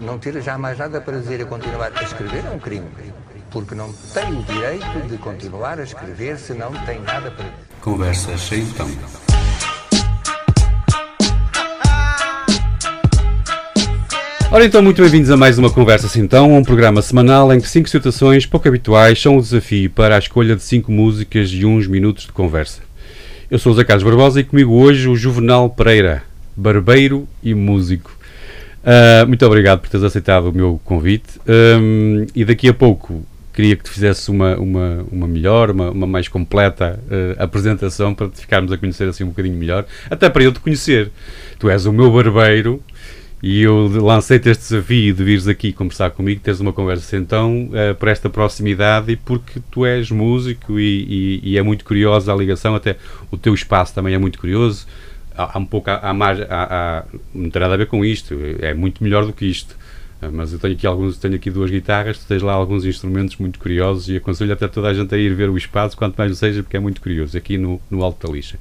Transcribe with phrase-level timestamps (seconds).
[0.00, 2.86] Não ter já mais nada para dizer a continuar a escrever é um crime.
[3.50, 7.46] Porque não tem o direito de continuar a escrever se não tem nada para.
[7.80, 8.88] Conversas sem tom.
[14.52, 17.68] Ora então, muito bem-vindos a mais uma Conversa Sem Então, um programa semanal em que
[17.68, 21.88] cinco situações pouco habituais são o desafio para a escolha de cinco músicas e uns
[21.88, 22.80] minutos de conversa.
[23.50, 26.22] Eu sou o Zé Carlos Barbosa e comigo hoje o Juvenal Pereira,
[26.56, 28.15] barbeiro e músico.
[28.86, 31.40] Uh, muito obrigado por teres aceitado o meu convite.
[31.48, 36.06] Um, e daqui a pouco queria que te fizesse uma, uma, uma melhor, uma, uma
[36.06, 40.44] mais completa uh, apresentação para te ficarmos a conhecer assim um bocadinho melhor, até para
[40.44, 41.10] eu te conhecer.
[41.58, 42.80] Tu és o meu barbeiro
[43.42, 47.94] e eu lancei-te este desafio de vires aqui conversar comigo, teres uma conversa então uh,
[47.96, 52.36] por esta proximidade e porque tu és músico e, e, e, é muito curiosa a
[52.36, 52.96] ligação, até
[53.32, 54.86] o teu espaço também é muito curioso
[55.36, 56.38] há, um pouco há, mais
[57.34, 59.76] não tem nada a ver com isto, é muito melhor do que isto.
[60.20, 63.36] Ah, mas eu tenho aqui alguns, tenho aqui duas guitarras, tu tens lá alguns instrumentos
[63.36, 66.30] muito curiosos e aconselho até toda a gente a ir ver o espaço, quanto mais
[66.30, 68.58] não seja, porque é muito curioso, aqui no, no Alto da Lixa.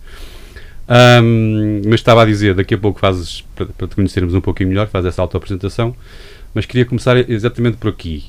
[0.87, 4.69] Um, mas estava a dizer, daqui a pouco fazes, para, para te conhecermos um pouquinho
[4.69, 5.95] melhor, fazes essa auto-apresentação,
[6.53, 8.25] mas queria começar exatamente por aqui.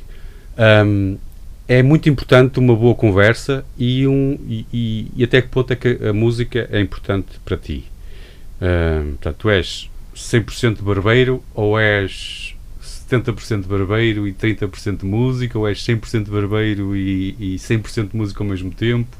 [0.86, 1.18] Um,
[1.68, 5.76] é muito importante uma boa conversa e, um, e, e, e até que ponto é
[5.76, 7.84] que a música é importante para ti?
[8.60, 12.56] Uh, portanto, tu és 100% barbeiro ou és
[13.08, 18.70] 70% barbeiro e 30% música ou és 100% barbeiro e, e 100% música ao mesmo
[18.70, 19.16] tempo?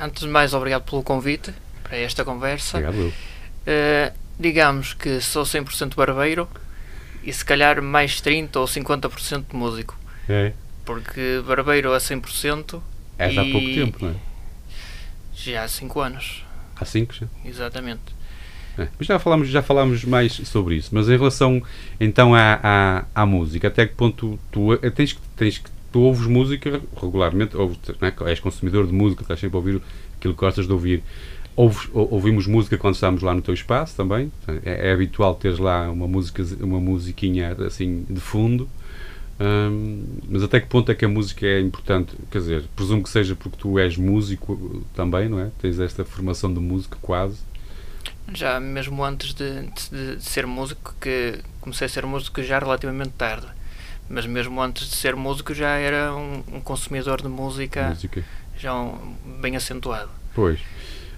[0.00, 2.78] Antes de mais, obrigado pelo convite para esta conversa.
[2.78, 3.08] Obrigado.
[3.08, 6.48] Uh, digamos que sou 100% barbeiro
[7.22, 9.96] e se calhar mais 30% ou 50% músico.
[10.28, 10.52] É.
[10.84, 12.82] Porque barbeiro a 100%
[13.18, 13.38] é e...
[13.38, 14.14] há pouco tempo, não é?
[15.34, 16.43] Já há 5 anos.
[16.76, 17.26] Há 5 já?
[17.44, 18.14] Exatamente.
[18.76, 20.90] É, mas já falámos, já falámos mais sobre isso.
[20.92, 21.62] Mas em relação
[22.00, 26.26] então à, à, à música, até que ponto tu, tu tens, tens que tu ouves
[26.26, 28.30] música regularmente, ouves, é?
[28.30, 29.80] és consumidor de música, estás sempre a ouvir
[30.18, 31.02] aquilo que gostas de ouvir.
[31.56, 34.32] Ouves, ouvimos música quando estamos lá no teu espaço também.
[34.64, 38.68] É, é habitual teres lá uma música, uma musiquinha assim de fundo.
[39.40, 42.14] Hum, mas até que ponto é que a música é importante?
[42.30, 45.50] Quer dizer, presumo que seja porque tu és músico também, não é?
[45.60, 47.38] Tens esta formação de música quase.
[48.32, 53.10] Já mesmo antes de, de, de, ser músico, que comecei a ser músico já relativamente
[53.10, 53.46] tarde.
[54.08, 58.24] Mas mesmo antes de ser músico já era um, um consumidor de música, música.
[58.56, 60.10] já um, bem acentuado.
[60.34, 60.60] Pois.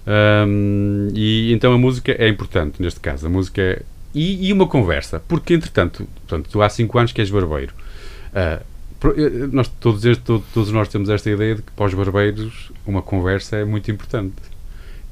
[0.07, 3.27] Hum, e então a música é importante neste caso.
[3.27, 3.83] A música é,
[4.15, 7.75] e, e uma conversa, porque entretanto, portanto, tu há 5 anos que és barbeiro
[8.37, 8.65] Uh,
[9.53, 13.57] nós, todos, este, todos nós temos esta ideia de que para os barbeiros uma conversa
[13.57, 14.35] é muito importante.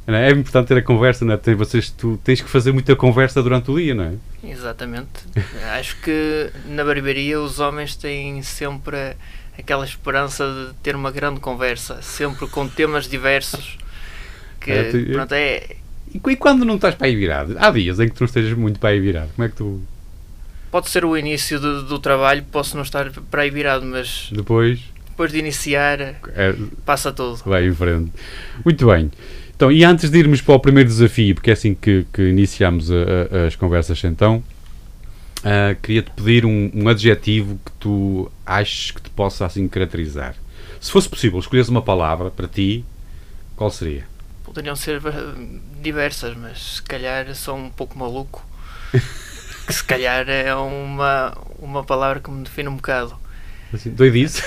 [0.06, 0.28] É?
[0.28, 1.36] é importante ter a conversa, não é?
[1.36, 4.14] Tem, vocês, tu tens que fazer muita conversa durante o dia, não é?
[4.42, 5.08] Exatamente.
[5.78, 9.16] Acho que na barbearia os homens têm sempre
[9.58, 13.78] aquela esperança de ter uma grande conversa, sempre com temas diversos.
[14.60, 15.76] Que, é, tu, pronto, é...
[16.12, 17.56] E, e quando não estás para aí virado?
[17.58, 19.30] Há dias em que tu não estejas muito para aí virado.
[19.34, 19.82] Como é que tu
[20.74, 24.80] pode ser o início do, do trabalho, posso não estar para aí virado, mas depois,
[25.08, 26.52] depois de iniciar, é,
[26.84, 27.36] passa tudo.
[27.46, 28.10] Vai em frente.
[28.64, 29.08] Muito bem.
[29.54, 32.90] Então, e antes de irmos para o primeiro desafio, porque é assim que, que iniciamos
[32.90, 34.42] a, a, as conversas então,
[35.44, 40.34] uh, queria-te pedir um, um, adjetivo que tu aches que te possa assim caracterizar.
[40.80, 42.84] Se fosse possível, escolheres uma palavra para ti,
[43.54, 44.08] qual seria?
[44.42, 45.00] Poderiam ser
[45.80, 48.44] diversas, mas se calhar sou um pouco maluco.
[49.66, 53.14] que se calhar é uma, uma palavra que me define um bocado.
[53.72, 54.42] Assim, doidice?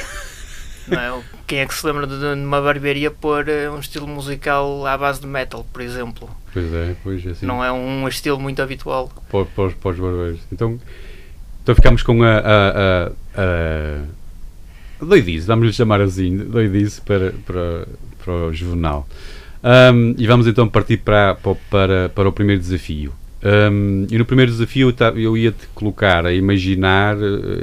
[0.87, 1.23] Não é?
[1.45, 5.19] Quem é que se lembra de uma barbearia pôr eh, um estilo musical à base
[5.19, 6.29] de metal, por exemplo?
[6.53, 7.45] Pois é, pois é assim.
[7.45, 9.11] Não é um estilo muito habitual.
[9.29, 10.39] Para, para, para os barbeiros.
[10.51, 10.79] Então,
[11.61, 14.01] então ficamos com a, a, a,
[15.01, 17.87] a doidice, vamos-lhe chamar assim, doidice para, para,
[18.23, 19.07] para o juvenal.
[19.63, 21.35] Um, e vamos então partir para,
[21.69, 23.13] para, para o primeiro desafio.
[23.43, 27.15] Um, e no primeiro desafio eu ia-te colocar a imaginar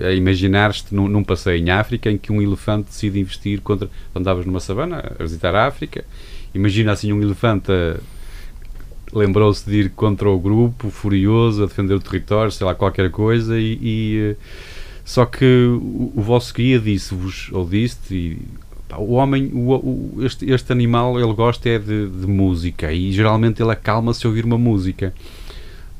[0.06, 3.90] a imaginar-te num, num, passeio em África em que um elefante decide investir contra.
[4.14, 6.04] Andavas numa savana a visitar a África,
[6.54, 7.72] imagina assim um elefante
[9.14, 13.58] lembrou-se de ir contra o grupo, furioso, a defender o território, sei lá, qualquer coisa,
[13.58, 14.36] e, e eh,
[15.04, 18.38] só que o, o, vosso guia disse-vos, ou disse
[18.96, 23.62] o homem, o, o, este, este animal, ele gosta é de, de música, e geralmente
[23.62, 25.14] ele acalma-se a ouvir uma música.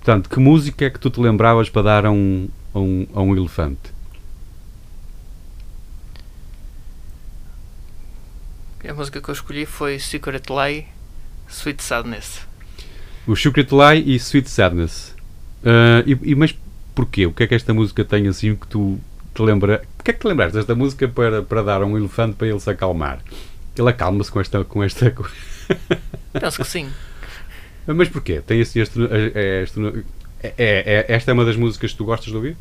[0.04, 3.22] Portanto, que música é que tu te lembravas para dar a um, a um, a
[3.22, 3.94] um elefante?
[8.86, 10.88] A música que eu escolhi foi Secret Lie,
[11.48, 12.42] Sweet Sadness.
[13.26, 15.14] O Secret Lie e Sweet Sadness.
[15.62, 16.54] Uh, e, e, mas
[16.94, 17.24] porquê?
[17.24, 19.00] O que é que esta música tem assim que tu
[19.34, 19.82] te lembra?
[19.98, 22.46] O que é que te lembraste desta música para, para dar a um elefante para
[22.46, 23.20] ele se acalmar?
[23.74, 24.62] Ele acalma-se com esta.
[24.64, 25.14] Com esta...
[26.38, 26.90] Penso que sim.
[27.86, 28.40] Mas porquê?
[28.40, 29.80] Tem assim este, este,
[30.42, 32.56] é, é, é, esta é uma das músicas que tu gostas de ouvir?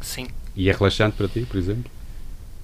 [0.00, 0.28] Sim.
[0.54, 1.90] E é relaxante para ti, por exemplo?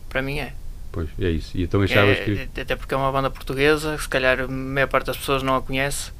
[0.08, 0.52] Para mim é.
[0.90, 1.56] Pois, é isso.
[1.56, 2.60] E então achavas é, que.
[2.60, 5.62] Até porque é uma banda portuguesa, se calhar a maior parte das pessoas não a
[5.62, 6.12] conhece.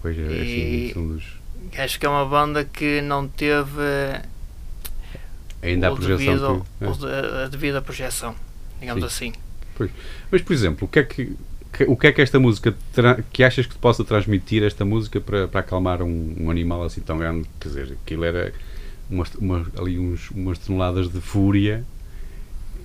[0.00, 1.24] Pois é, é assim, são dos.
[1.78, 3.80] Acho que é uma banda que não teve.
[5.62, 6.64] Ainda a projeção.
[6.80, 7.44] Devido, que, é.
[7.44, 8.34] A devida projeção,
[8.80, 9.06] digamos Sim.
[9.06, 9.32] assim.
[9.76, 9.90] Pois.
[10.30, 11.36] Mas, por exemplo, o que é que,
[11.72, 12.74] que, o que é que esta música
[13.32, 17.18] que achas que possa transmitir esta música para, para acalmar um, um animal assim tão
[17.18, 17.48] grande?
[17.58, 18.52] Quer dizer, aquilo era
[19.10, 21.84] uma, uma, ali uns, umas toneladas de fúria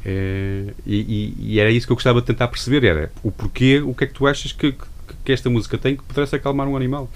[0.06, 3.94] é, e, e, era isso que eu gostava de tentar perceber era o porquê, o
[3.94, 4.86] que é que tu achas que, que,
[5.26, 7.10] que esta música tem que pudesse acalmar um animal?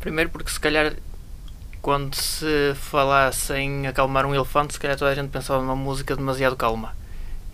[0.00, 0.94] Primeiro porque se calhar
[1.82, 6.14] quando se falasse em acalmar um elefante, se calhar toda a gente pensava numa música
[6.16, 6.94] demasiado calma.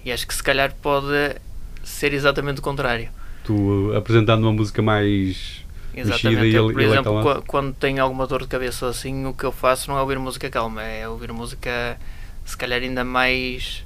[0.04, 1.36] E acho que se calhar pode
[1.82, 3.08] ser exatamente o contrário.
[3.44, 5.62] Tu apresentando uma música mais
[5.94, 6.54] Exatamente.
[6.54, 9.90] Eu, por ele exemplo, quando tenho alguma dor de cabeça assim, o que eu faço
[9.90, 11.98] não é ouvir música calma, é ouvir música
[12.44, 13.84] se calhar ainda mais,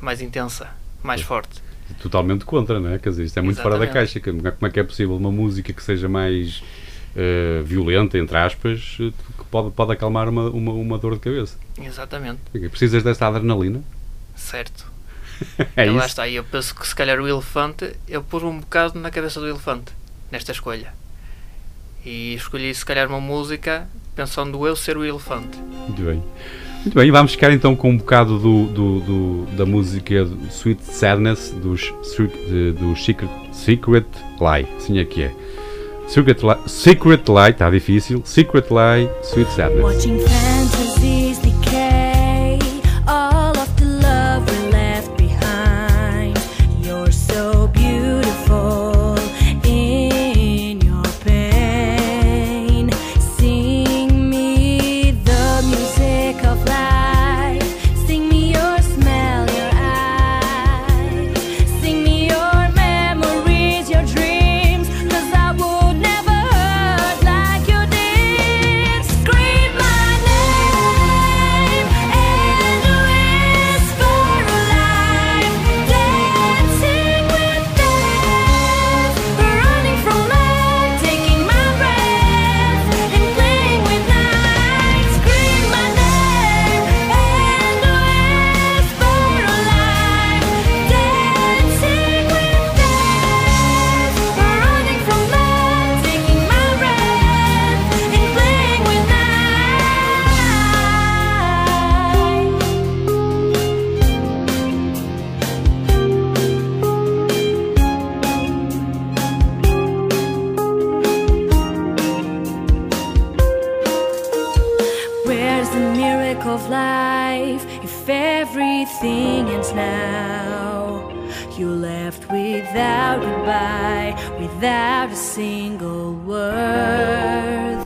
[0.00, 0.68] mais intensa,
[1.02, 1.60] mais forte.
[2.00, 2.98] Totalmente contra, não é?
[2.98, 3.78] Quer dizer, isto é muito Exatamente.
[3.78, 4.20] fora da caixa.
[4.20, 6.62] Como é que é possível uma música que seja mais
[7.16, 11.58] uh, violenta, entre aspas, que pode, pode acalmar uma, uma, uma dor de cabeça?
[11.82, 12.40] Exatamente.
[12.70, 13.82] Precisas desta adrenalina?
[14.36, 14.89] Certo.
[15.76, 18.98] é e lá está, eu penso que se calhar o elefante, eu pus um bocado
[18.98, 19.92] na cabeça do elefante
[20.30, 20.92] nesta escolha.
[22.04, 25.58] E escolhi se calhar uma música pensando eu ser o elefante.
[25.58, 26.22] Muito bem.
[26.82, 31.50] Muito bem, vamos ficar então com um bocado do, do, do da música Sweet Sadness
[31.50, 31.92] dos,
[32.78, 34.06] do Secret, Secret
[34.40, 34.66] Lie.
[34.76, 35.32] Assim é que é.
[36.08, 38.22] Secret Lie, Secret Lie, está difícil.
[38.24, 40.59] Secret Lie, Sweet Sadness.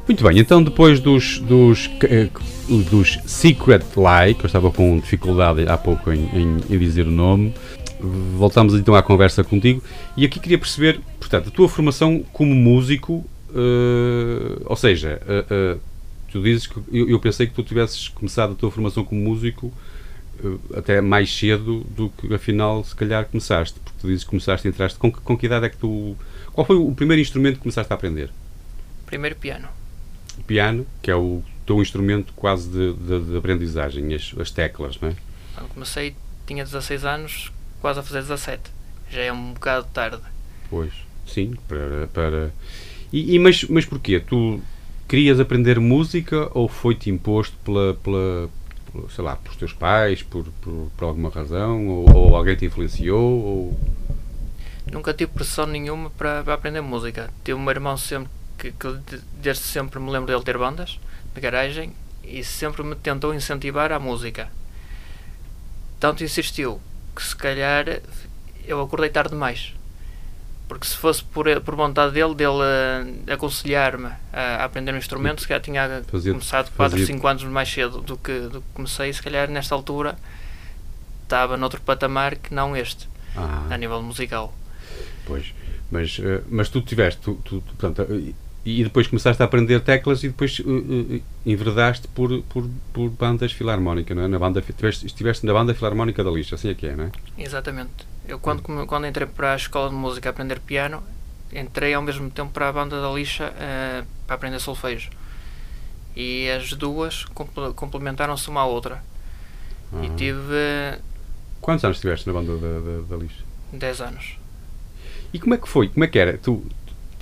[0.07, 2.29] Muito bem, então depois dos, dos, eh,
[2.91, 7.11] dos Secret Lie, que eu estava com dificuldade há pouco em, em, em, dizer o
[7.11, 7.55] nome,
[8.37, 9.83] voltamos então à conversa contigo
[10.17, 15.81] e aqui queria perceber, portanto, a tua formação como músico, uh, ou seja, uh, uh,
[16.31, 19.73] tu dizes que eu, eu, pensei que tu tivesses começado a tua formação como músico
[20.77, 24.99] até mais cedo do que afinal se calhar começaste, porque tu dizes que começaste, entraste,
[24.99, 26.17] com que, com que idade é que tu...
[26.53, 28.31] Qual foi o primeiro instrumento que começaste a aprender?
[29.07, 29.69] Primeiro piano
[30.43, 35.09] piano, que é o teu instrumento quase de, de, de aprendizagem, as, as, teclas, não
[35.09, 35.15] é?
[35.73, 36.15] Comecei,
[36.47, 38.63] tinha 16 anos, quase a fazer 17.
[39.11, 40.23] Já é um bocado tarde.
[40.69, 40.93] Pois,
[41.27, 42.09] sim, para...
[42.09, 42.51] para...
[43.13, 44.19] E, e mas, mas porquê?
[44.19, 44.61] Tu
[45.07, 48.51] querias aprender música ou foi-te imposto pela, pela,
[49.11, 53.21] sei lá, pelos teus pais, por, por, por alguma razão, ou, ou, alguém te influenciou,
[53.21, 53.79] ou...
[54.91, 57.31] Nunca tive pressão nenhuma para, para aprender música.
[57.43, 61.01] Tive um irmão sempre que, que desde sempre me lembro dele ter bandas
[61.35, 64.49] de garagem e sempre me tentou incentivar à música.
[65.99, 66.81] Tanto insistiu
[67.15, 68.01] que se calhar
[68.67, 69.75] eu acordei tarde demais.
[70.67, 75.43] Porque se fosse por, por vontade dele, dele uh, aconselhar-me a, a, aprender um instrumento,
[75.43, 78.67] se calhar tinha fazia, começado 4 ou 5 anos mais cedo do que, do que
[78.73, 80.17] comecei, se calhar nesta altura
[81.23, 83.67] estava noutro patamar que não este, ah.
[83.71, 84.55] a nível musical.
[85.27, 85.53] Pois.
[85.91, 88.07] Mas, eh, mas tu tiveste, tu, tu, portanto,
[88.65, 93.53] e depois começaste a aprender teclas e depois uh, uh, enverdaste por, por, por bandas
[93.53, 94.29] filarmónicas, não é?
[94.29, 97.13] Na banda, estiveste, estiveste na banda filarmónica da lixa, assim é que é, não é?
[97.37, 98.14] Exatamente.
[98.27, 101.03] Eu quando, quando entrei para a escola de música a aprender piano,
[101.53, 105.11] entrei ao mesmo tempo para a banda da lixa uh, para aprender solfejo.
[106.17, 107.25] E as duas
[107.75, 109.03] complementaram-se uma à outra.
[109.93, 110.05] Uhum.
[110.05, 110.99] E tive.
[111.61, 113.43] Quantos anos estiveste na banda da, da, da lixa?
[113.73, 114.39] 10 anos.
[115.33, 115.89] E como é que foi?
[115.89, 116.39] Como é que era?
[116.39, 116.65] Tu,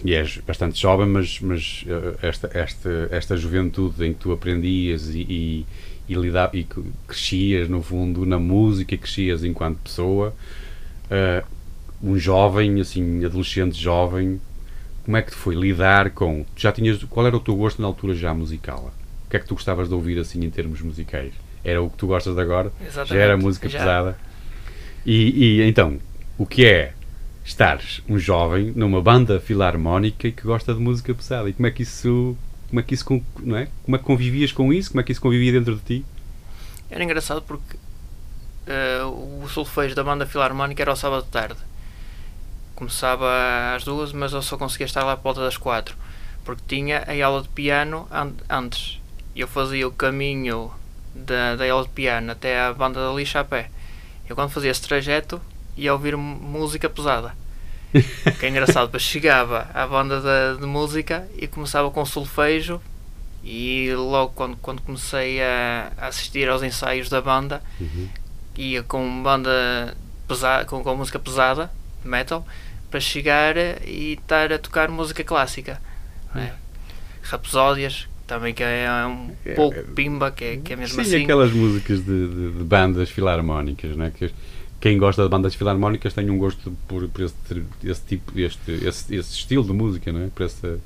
[0.05, 5.09] e és bastante jovem, mas, mas eh, esta, esta, esta juventude em que tu aprendias
[5.15, 5.67] e, e,
[6.09, 6.67] e, lidar, e
[7.07, 10.35] crescias, no fundo, na música, crescias enquanto pessoa,
[11.11, 11.47] uh,
[12.03, 14.41] um jovem, assim, adolescente jovem,
[15.05, 16.45] como é que foi lidar com.
[16.57, 18.93] Já tinhas, qual era o teu gosto na altura já musical?
[19.27, 21.33] O que é que tu gostavas de ouvir assim em termos musicais?
[21.65, 22.73] Era o que tu gostas de agora?
[22.81, 23.15] Exatamente.
[23.15, 23.79] Já era música já.
[23.79, 24.19] pesada?
[25.05, 25.99] E, e então,
[26.39, 26.93] o que é
[27.45, 31.49] estares um jovem numa banda filarmónica e que gosta de música pesada.
[31.49, 32.37] E como é que isso,
[32.69, 33.69] como é que isso, não é?
[33.85, 34.91] Como é que convivias com isso?
[34.91, 36.05] Como é que isso convivia dentro de ti?
[36.91, 37.77] Era engraçado porque
[38.67, 41.59] uh, o solfejo da banda filarmónica era ao sábado de tarde.
[42.75, 43.29] Começava
[43.75, 45.97] às duas, mas eu só conseguia estar lá por volta das quatro,
[46.45, 49.01] porque tinha a aula de piano an antes.
[49.35, 50.71] Eu fazia o caminho
[51.15, 53.71] da, da aula de piano até à banda da lixa a pé.
[54.29, 55.41] Eu quando fazia esse trajeto
[55.77, 57.35] e a ouvir música pesada.
[57.93, 62.81] que é engraçado, depois chegava à banda de, de, música e começava com solfejo
[63.45, 68.09] e logo quando, quando comecei a, a assistir aos ensaios da banda uhum.
[68.57, 69.97] Ia com banda
[70.29, 71.71] pesada, com, com música pesada,
[72.05, 72.47] metal,
[72.91, 73.57] para chegar
[73.87, 75.81] e estar a tocar música clássica.
[76.35, 76.43] Uhum.
[76.43, 76.53] É?
[77.23, 81.09] Rapsódias, também que é um é, pouco é, pimba, que é, que é mesmo sim,
[81.09, 81.25] assim.
[81.25, 84.11] aquelas músicas de, de, de bandas filarmónicas, não é?
[84.11, 84.33] Que
[84.81, 87.35] quem gosta de bandas filarmónicas tem um gosto por, por esse,
[87.85, 90.27] esse, tipo, este, esse, esse estilo de música, não é?
[90.27, 90.79] Por esse...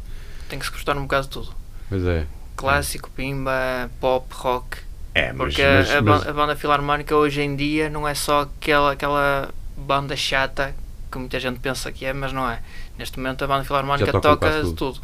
[0.49, 1.55] Tem que se gostar um bocado de tudo.
[1.89, 2.27] Pois é.
[2.57, 4.79] Clássico, pimba, pop, rock.
[5.17, 6.27] É, mas, Porque mas, a, mas...
[6.27, 10.75] a, banda filarmónica hoje em dia não é só aquela, aquela banda chata
[11.11, 12.61] que muita gente pensa que é, mas não é.
[12.99, 14.73] Neste momento a banda filarmónica toca, toca tudo.
[14.75, 15.01] tudo.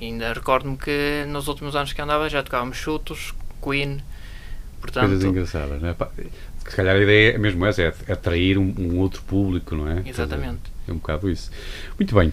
[0.00, 4.00] Ainda recordo-me que nos últimos anos que andava já tocávamos chutos, Queen,
[4.80, 5.06] portanto...
[5.06, 5.96] Coisas engraçadas, não é?
[6.68, 10.02] se calhar a ideia é mesmo essa, é atrair um, um outro público, não é?
[10.06, 10.60] Exatamente.
[10.86, 11.50] É um bocado isso.
[11.98, 12.32] Muito bem.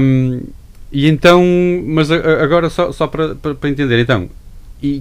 [0.00, 0.42] Um,
[0.90, 1.44] e então,
[1.86, 4.28] mas agora só, só para, para, para entender, então,
[4.82, 5.00] e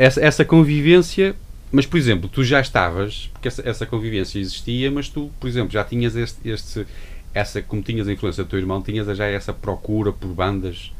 [0.00, 1.36] essa, essa convivência,
[1.70, 5.70] mas por exemplo, tu já estavas, porque essa, essa convivência existia, mas tu, por exemplo,
[5.70, 6.86] já tinhas este, este
[7.34, 10.90] essa, como tinhas a influência do teu irmão, tinhas já essa procura por bandas,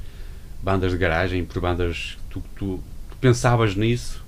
[0.62, 2.78] bandas de garagem, por bandas, tu, tu,
[3.09, 4.23] tu pensavas nisso?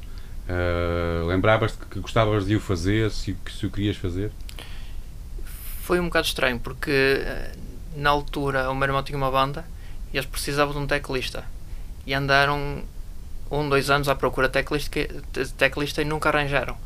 [0.48, 4.30] Uh, Lembravas-te que gostavas de o fazer, se, se o querias fazer?
[5.82, 7.52] Foi um bocado estranho, porque ah,
[7.94, 9.66] na altura o meu irmão tinha uma banda
[10.14, 11.44] e eles precisavam de um teclista.
[12.06, 12.82] E andaram
[13.52, 14.98] um, dois anos à procura de teclista,
[15.58, 16.76] teclista e nunca arranjaram.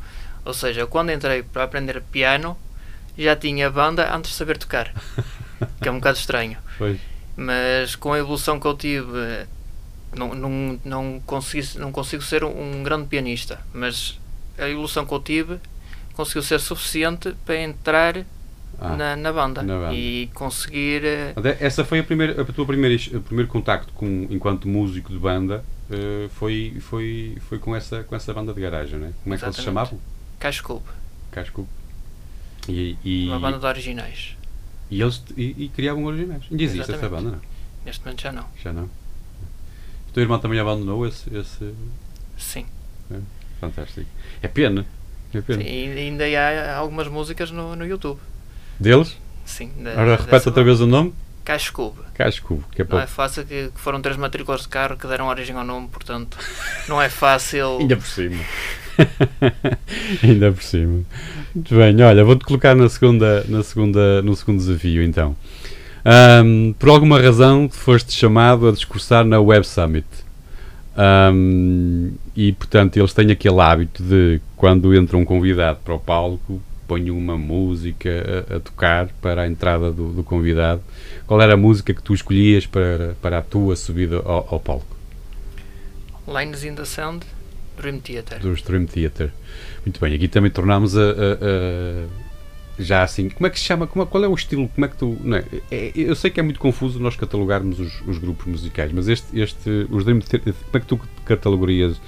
[0.43, 2.57] Ou seja, quando entrei para aprender piano,
[3.17, 4.93] já tinha banda antes de saber tocar.
[5.81, 6.57] que é um bocado estranho.
[6.77, 6.99] Pois.
[7.35, 9.47] Mas com a evolução que eu tive
[10.15, 14.19] não, não, não, consigo, não consigo ser um, grande pianista, mas
[14.57, 15.59] a evolução que eu tive
[16.13, 18.25] conseguiu ser suficiente para entrar
[18.79, 21.03] ah, na, na, banda, na, banda e conseguir.
[21.05, 25.19] Eh, essa foi a, primeira, a tua primeira, o primeiro contacto com, enquanto músico de
[25.19, 29.13] banda uh, foi, foi, foi com, essa, com essa banda de garagem, né?
[29.23, 29.99] Como é que eles se chamavam?
[30.39, 30.83] Cash Club.
[31.31, 31.67] Cash Club.
[32.69, 34.35] E, e, Uma banda de originais.
[34.89, 36.43] E eles e, e criavam originais.
[36.49, 37.05] Ainda existe Exatamente.
[37.05, 37.41] essa banda, não?
[37.85, 38.45] Neste momento já não.
[38.61, 38.89] Já não
[40.17, 41.29] teu irmão também abandonou esse.
[41.31, 41.75] esse...
[42.39, 42.65] Sim.
[43.11, 43.19] É,
[43.61, 44.09] fantástico.
[44.41, 44.83] É pena.
[45.31, 45.61] É pena.
[45.61, 48.19] Sim, ainda há algumas músicas no, no YouTube.
[48.79, 49.15] Deles?
[49.45, 49.71] Sim.
[49.77, 51.13] Da, Agora repete outra vez o nome?
[52.13, 55.07] Cacho Cubo, que é Não é fácil, que, que, foram três matrículas de carro que
[55.07, 56.37] deram origem ao nome, portanto,
[56.89, 57.77] não é fácil.
[57.79, 58.43] ainda por cima.
[60.21, 61.03] ainda por cima.
[61.55, 65.37] Muito bem, olha, vou-te colocar na segunda, na segunda, no segundo desafio então.
[66.43, 70.05] Um, por alguma razão foste chamado a discursar na Web Summit.
[70.97, 76.61] Um, e portanto eles têm aquele hábito de quando entra um convidado para o palco
[76.87, 78.09] põem uma música
[78.49, 80.81] a, a tocar para a entrada do, do, convidado.
[81.25, 84.95] Qual era a música que tu escolhias para, para a tua subida ao, ao palco?
[86.27, 87.25] Lines in the Sound,
[87.77, 88.39] Dream Theater.
[88.39, 89.31] Dos Dream Theater.
[89.85, 92.07] Muito bem, aqui também tornámos a, a
[92.79, 93.87] já assim, como é que se chama?
[93.87, 94.67] Como, qual é o estilo?
[94.67, 95.17] Como é que tu.
[95.23, 98.91] Não é, é, eu sei que é muito confuso nós catalogarmos os, os grupos musicais,
[98.91, 101.99] mas este, este, os Dream Theater, como é que tu catalogarias?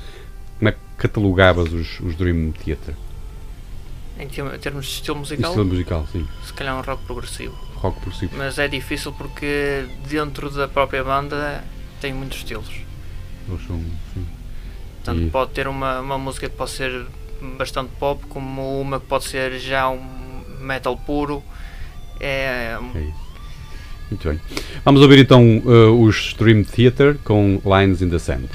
[0.59, 2.93] Como é que catalogavas os, os Dream Theater?
[4.19, 5.51] Em termos de estilo musical?
[5.51, 6.27] Estilo musical, sim.
[6.45, 7.55] Se calhar um rock progressivo.
[7.75, 8.33] Rock progressivo.
[8.37, 11.63] Mas é difícil porque dentro da própria banda
[12.01, 12.69] tem muitos estilos.
[13.65, 13.79] São,
[14.13, 14.27] sim.
[14.97, 15.29] Portanto, e...
[15.29, 17.05] pode ter uma, uma música que pode ser
[17.57, 21.41] bastante pop, como uma que pode ser já um metal puro.
[22.19, 23.29] É, é isso.
[24.09, 24.39] Muito bem.
[24.83, 28.49] Vamos ouvir então uh, os Stream Theater com Lines in the Sand.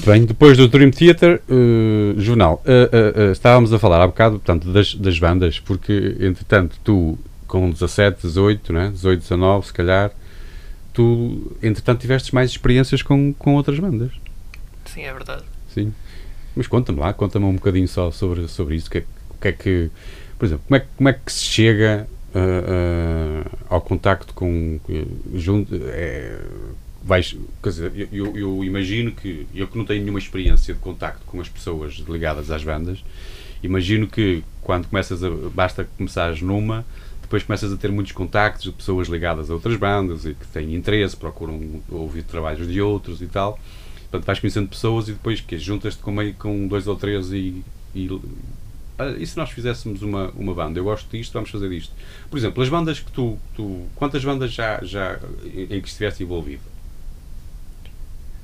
[0.00, 4.38] Muito bem, depois do Dream Theater, uh, jornal, uh, uh, estávamos a falar há bocado
[4.38, 8.90] portanto, das, das bandas, porque entretanto tu com 17, 18, né?
[8.94, 10.10] 18, 19 se calhar,
[10.94, 14.10] tu entretanto tiveste mais experiências com, com outras bandas.
[14.86, 15.42] Sim, é verdade.
[15.68, 15.92] Sim.
[16.56, 18.88] Mas conta-me lá, conta-me um bocadinho só sobre, sobre isso.
[18.88, 19.04] O que, é,
[19.38, 19.90] que é que,
[20.38, 22.08] por exemplo, como é, como é que se chega
[23.68, 24.80] ao contacto com.
[25.34, 26.38] Junto, é,
[27.02, 31.22] vais, quer dizer, eu, eu, imagino que, eu que não tenho nenhuma experiência de contacto
[31.26, 33.02] com as pessoas ligadas às bandas,
[33.62, 36.84] imagino que quando começas a, basta começares numa,
[37.22, 40.74] depois começas a ter muitos contactos de pessoas ligadas a outras bandas e que têm
[40.74, 43.58] interesse, procuram ouvir trabalhos de outros e tal.
[44.10, 47.62] Portanto, vais conhecendo pessoas e depois que juntas-te com, meio, com dois ou três e,
[47.94, 48.08] e
[49.18, 50.78] e se nós fizéssemos uma, uma banda?
[50.78, 51.94] Eu gosto disto, vamos fazer isto.
[52.28, 53.38] Por exemplo, as bandas que tu.
[53.54, 55.18] tu quantas bandas já, já
[55.54, 56.69] em que estiveste envolvido?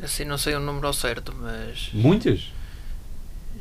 [0.02, 1.90] Assim, não sei o número ao certo, mas.
[1.92, 2.52] Muitas?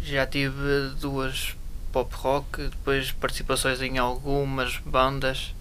[0.04, 1.56] Já tive duas
[1.92, 5.54] pop rock, depois participações em algumas bandas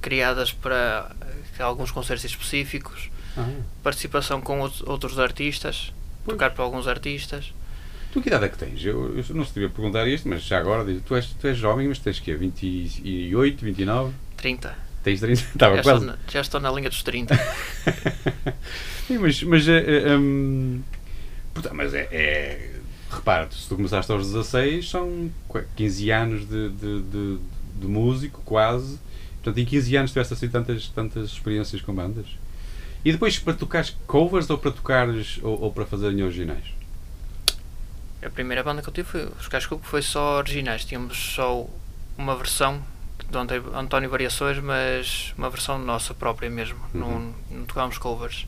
[0.00, 1.10] criadas para
[1.58, 3.48] alguns concertos específicos, ah.
[3.82, 5.92] participação com outros artistas,
[6.24, 6.36] pois.
[6.36, 7.52] tocar para alguns artistas.
[8.12, 8.84] Tu que idade é que tens?
[8.84, 11.98] Eu, eu não sei perguntar isto, mas já agora, tu és, tu és jovem, mas
[11.98, 14.12] tens que 28, 29?
[14.36, 14.89] 30.
[15.02, 15.40] Tens 30?
[15.40, 16.00] Estava já, quase.
[16.00, 17.34] Estou na, já estou na linha dos 30.
[19.06, 20.82] Sim, mas, mas, é, é, um,
[21.52, 22.70] portanto, mas é, é
[23.10, 25.30] repara, se tu começaste aos 16, são
[25.76, 27.38] 15 anos de, de, de,
[27.80, 28.98] de, músico, quase.
[29.42, 32.26] Portanto, em 15 anos tiveste assim tantas, tantas experiências com bandas.
[33.04, 36.64] E depois para tocar covers ou para tocares ou, ou para fazerem originais?
[38.22, 40.84] A primeira banda que eu tive foi os Casco foi só originais.
[40.84, 41.66] Tínhamos só
[42.18, 42.82] uma versão
[43.30, 46.78] de António Variações, mas uma versão nossa própria mesmo.
[46.92, 47.00] Uhum.
[47.00, 48.46] Não, não tocámos covers.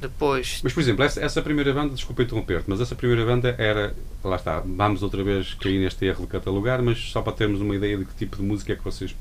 [0.00, 0.60] Depois.
[0.62, 3.94] Mas, por exemplo, essa, essa primeira banda, desculpa interromper-te, mas essa primeira banda era.
[4.22, 7.74] Lá está, vamos outra vez cair neste erro de catalogar, mas só para termos uma
[7.74, 9.14] ideia de que tipo de música é que vocês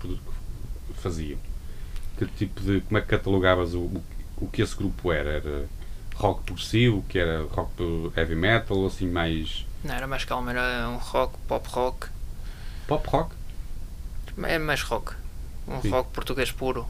[0.96, 1.38] faziam.
[2.18, 2.82] Que tipo de.
[2.82, 4.04] Como é que catalogavas o, o,
[4.38, 5.30] o que esse grupo era?
[5.32, 5.66] Era
[6.16, 7.72] rock progressivo, que era rock
[8.16, 9.66] heavy metal, ou assim mais.
[9.84, 12.08] Não, era mais calmo, era um rock, pop rock.
[12.88, 13.36] Pop rock?
[14.42, 15.14] É mais rock.
[15.68, 15.90] Um Sim.
[15.90, 16.88] rock português puro.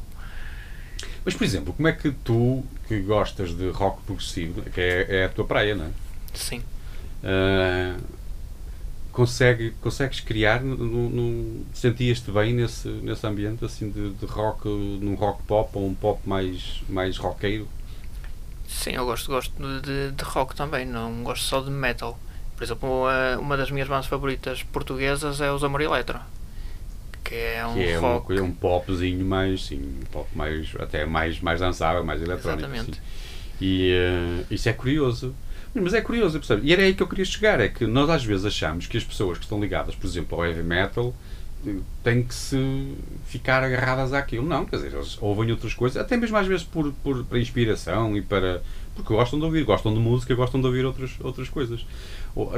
[1.25, 5.25] Mas, por exemplo, como é que tu, que gostas de rock progressivo, que é, é
[5.25, 5.89] a tua praia, não é?
[6.34, 6.62] Sim.
[7.23, 8.01] Uh,
[9.12, 15.43] consegue, consegues criar, no, sentias-te bem nesse, nesse ambiente, assim, de, de rock, num rock
[15.43, 17.67] pop ou um pop mais, mais roqueiro?
[18.67, 22.19] Sim, eu gosto, gosto de, de rock também, não gosto só de metal.
[22.58, 26.19] Por exemplo, uma, uma das minhas bandas favoritas portuguesas é os Amor Eletro
[27.24, 28.34] que é um que é rock.
[28.34, 32.68] Um, um popzinho mais, sim, um pop mais, até mais, mais dançável, mais eletrónico.
[32.68, 32.98] Exatamente.
[32.98, 33.02] Sim.
[33.62, 35.34] E uh, isso é curioso.
[35.74, 36.68] Mas é curioso, percebe?
[36.68, 39.04] E era aí que eu queria chegar, é que nós às vezes achamos que as
[39.04, 41.16] pessoas que estão ligadas, por exemplo, ao heavy metal,
[42.04, 44.46] têm que se ficar agarradas àquilo.
[44.46, 48.16] Não, quer dizer, eles ouvem outras coisas, até mesmo às vezes por, por, para inspiração
[48.16, 48.62] e para,
[48.96, 51.86] porque gostam de ouvir, gostam de música, gostam de ouvir outras, outras coisas.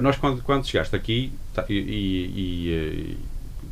[0.02, 3.18] Nós, quando, quando chegaste aqui tá, e, e, e,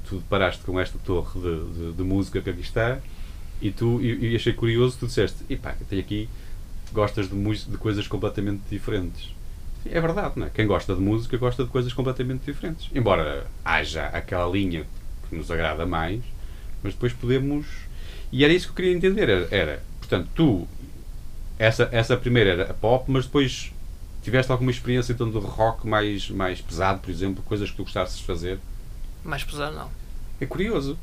[0.08, 3.00] tu paraste com esta torre de, de, de, música que aqui está,
[3.62, 6.30] e tu e, e achei curioso, tu disseste, e pá, tem aqui,
[6.92, 7.36] gostas de,
[7.72, 9.34] de coisas completamente diferentes.
[9.86, 10.50] É verdade, não é?
[10.50, 12.89] Quem gosta de música gosta de coisas completamente diferentes.
[12.96, 14.86] Embora haja aquela linha
[15.28, 16.22] que nos agrada mais,
[16.82, 17.66] mas depois podemos.
[18.32, 19.30] E era isso que eu queria entender.
[19.30, 20.68] Era, era portanto, tu.
[21.60, 23.72] Essa, essa primeira era pop, mas depois
[24.24, 28.18] tiveste alguma experiência então de rock mais, mais pesado, por exemplo, coisas que tu gostasses
[28.18, 28.60] de fazer?
[29.24, 29.90] Mais pesado, não.
[30.40, 30.98] É curioso.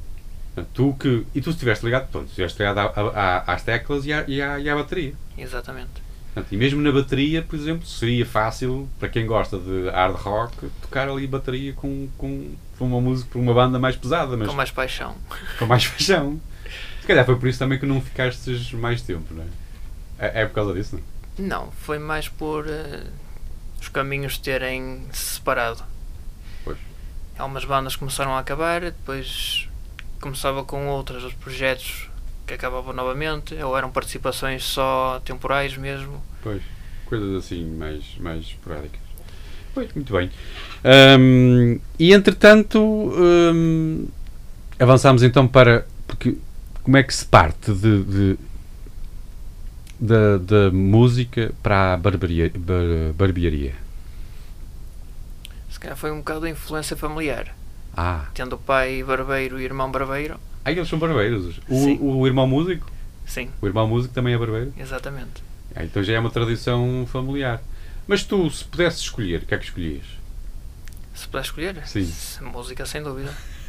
[0.75, 4.25] Tu que, e tu estiveste ligado, pronto, estiveste ligado a, a, às teclas e à,
[4.27, 5.15] e, à, e à bateria.
[5.39, 6.03] Exatamente.
[6.35, 10.71] Portanto, e mesmo na bateria, por exemplo, seria fácil para quem gosta de hard rock
[10.83, 14.37] tocar ali bateria com, com, com uma música, uma banda mais pesada.
[14.37, 15.17] Mas com mais paixão.
[15.59, 16.41] Com mais paixão.
[17.01, 19.47] Se calhar foi por isso também que não ficaste mais tempo, não é?
[20.19, 21.47] É, é por causa disso, não?
[21.47, 23.07] Não, foi mais por uh,
[23.81, 25.83] os caminhos terem se separado.
[27.41, 29.67] Algumas bandas começaram a acabar, depois
[30.21, 32.11] começava com outras, os projetos
[32.47, 36.23] que acabavam novamente, ou eram participações só temporais mesmo.
[36.43, 36.61] Pois,
[37.07, 39.01] coisas assim mais, mais esporádicas.
[39.73, 40.31] Pois, muito bem.
[41.19, 44.07] Um, e entretanto, um,
[44.79, 45.87] avançamos então para.
[46.07, 46.37] Porque,
[46.83, 48.39] como é que se parte de, de
[49.99, 53.75] da, da música para a barbearia, bar, barbearia?
[55.81, 57.57] Se calhar foi um bocado a influência familiar.
[57.97, 58.27] Ah.
[58.35, 61.59] Tendo o pai barbeiro e irmão barbeiro, ah, eles são barbeiros.
[61.69, 62.91] O, o, irmão músico?
[63.27, 63.51] Sim.
[63.63, 64.75] O irmão músico também é barbeiro?
[64.77, 65.43] Exatamente.
[65.75, 67.63] Ah, então já é uma tradição familiar.
[68.07, 70.05] Mas tu, se pudesses escolher, o que é que escolhias?
[71.15, 71.87] Se pudesse escolher?
[71.87, 72.13] Sim.
[72.43, 73.35] Música, sem dúvida.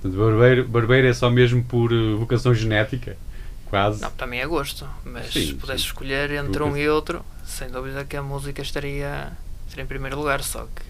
[0.00, 3.16] Portanto, barbeiro, barbeiro é só mesmo por uh, vocação genética?
[3.66, 4.00] Quase.
[4.00, 4.88] Não, também é gosto.
[5.04, 5.86] Mas sim, se pudesse sim.
[5.86, 9.32] escolher entre um e outro, sem dúvida que a música estaria,
[9.72, 10.42] estaria em primeiro lugar.
[10.42, 10.82] Só que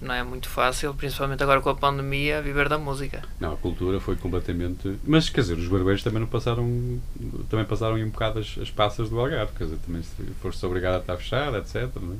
[0.00, 3.22] não é muito fácil, principalmente agora com a pandemia, viver da música.
[3.40, 4.98] Não, a cultura foi completamente.
[5.04, 7.00] Mas quer dizer, os barbeiros também não passaram.
[7.48, 10.02] Também passaram um bocado as, as passas do Algarve, quer dizer, também
[10.42, 11.88] foste obrigado a estar fechado, etc.
[12.00, 12.16] Não é?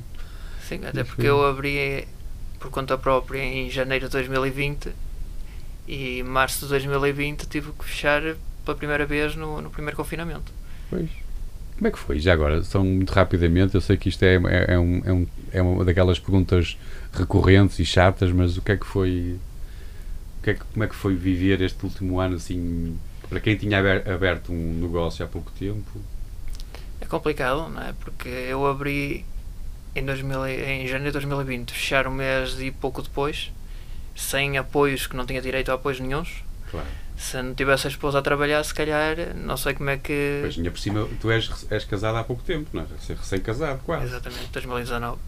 [0.67, 2.07] Sim, até porque eu abri
[2.59, 4.91] por conta própria em janeiro de 2020
[5.87, 8.21] e em março de 2020 tive que fechar
[8.63, 10.51] pela primeira vez no, no primeiro confinamento.
[10.89, 11.09] Pois.
[11.79, 12.19] Como é que foi?
[12.19, 15.27] Já agora, são muito rapidamente, eu sei que isto é, é, é, um, é, um,
[15.53, 16.77] é uma daquelas perguntas
[17.13, 19.39] recorrentes e chatas, mas o que é que foi.
[20.39, 22.97] O que é que, como é que foi viver este último ano assim
[23.29, 26.01] para quem tinha aberto um negócio há pouco tempo?
[26.99, 27.93] É complicado, não é?
[27.93, 29.23] Porque eu abri
[29.95, 33.53] em, 2000, em janeiro de 2020, fechar um mês e pouco depois,
[34.17, 36.43] sem apoios, que não tinha direito a apoios nenhums.
[36.69, 36.87] Claro.
[37.19, 40.39] Se não tivesse a esposa a trabalhar, se calhar, não sei como é que.
[40.41, 42.85] Pois, ainda por cima, tu és, és casado há pouco tempo, não é?
[43.09, 44.05] Recém-casado, quase.
[44.05, 45.19] Exatamente, 2019.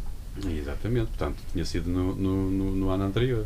[0.58, 3.46] Exatamente, portanto, tinha sido no, no, no, no ano anterior.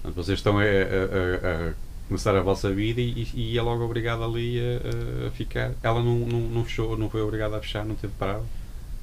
[0.00, 1.74] Portanto, vocês estão a, a, a, a,
[2.08, 4.58] começar a vossa vida e, e é logo obrigada ali
[5.26, 5.72] a, ficar.
[5.82, 8.44] Ela não, não, não fechou, não foi obrigada a fechar, não teve parada?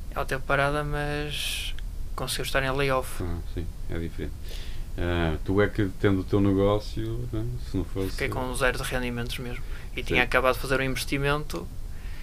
[0.10, 1.76] Ela teve parada, mas
[2.16, 3.24] conseguiu estar em layoff.
[3.24, 4.34] Ah, sim, é diferente.
[4.98, 8.12] Uh, tu é que tendo o teu negócio, né, se não fosse.
[8.12, 9.64] Fiquei com zero de rendimentos mesmo.
[9.94, 10.04] E sim.
[10.04, 11.68] tinha acabado de fazer um investimento.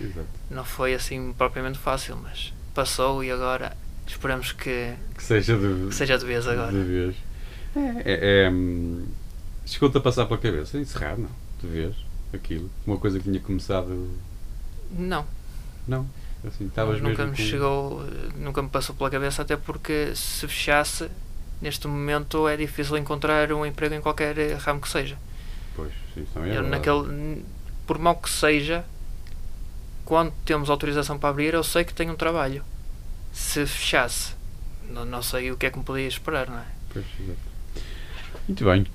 [0.00, 0.28] Exato.
[0.50, 3.74] Não foi assim propriamente fácil, mas passou e agora
[4.08, 6.72] Esperamos que, que, seja, de, que seja de vez agora.
[6.72, 7.16] De vez.
[7.76, 9.06] É, é, é, hum,
[9.66, 10.78] Chegou-te a passar pela cabeça?
[10.78, 11.28] Encerrar, não?
[11.60, 11.94] De vez?
[12.32, 12.70] Aquilo?
[12.86, 14.08] Uma coisa que tinha começado.
[14.90, 15.26] Não.
[15.86, 16.08] Não?
[16.42, 16.70] Assim,
[17.02, 17.42] nunca me com...
[17.42, 18.02] chegou,
[18.36, 21.10] nunca me passou pela cabeça, até porque se fechasse,
[21.60, 25.16] neste momento é difícil encontrar um emprego em qualquer ramo que seja.
[25.74, 27.44] Pois, sim, também é naquele,
[27.86, 28.84] Por mal que seja,
[30.04, 32.64] quando temos autorização para abrir, eu sei que tenho um trabalho
[33.32, 34.34] se fechasse,
[34.90, 36.64] não, não sei o que é que me podia esperar, não é?
[36.92, 37.04] Pois,
[38.48, 38.86] Muito bem.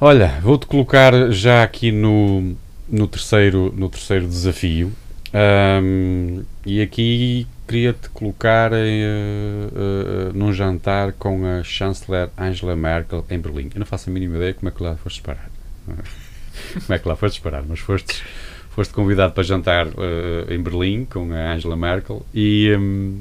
[0.00, 2.56] Olha, vou-te colocar já aqui no,
[2.88, 4.92] no, terceiro, no terceiro desafio.
[5.34, 13.24] Um, e aqui queria-te colocar em, uh, uh, num jantar com a chanceler Angela Merkel
[13.28, 13.70] em Berlim.
[13.74, 15.50] Eu não faço a mínima ideia como é que lá foste parar.
[15.86, 18.22] como é que lá foste parar, mas foste,
[18.70, 23.20] foste convidado para jantar uh, em Berlim com a Angela Merkel e, um,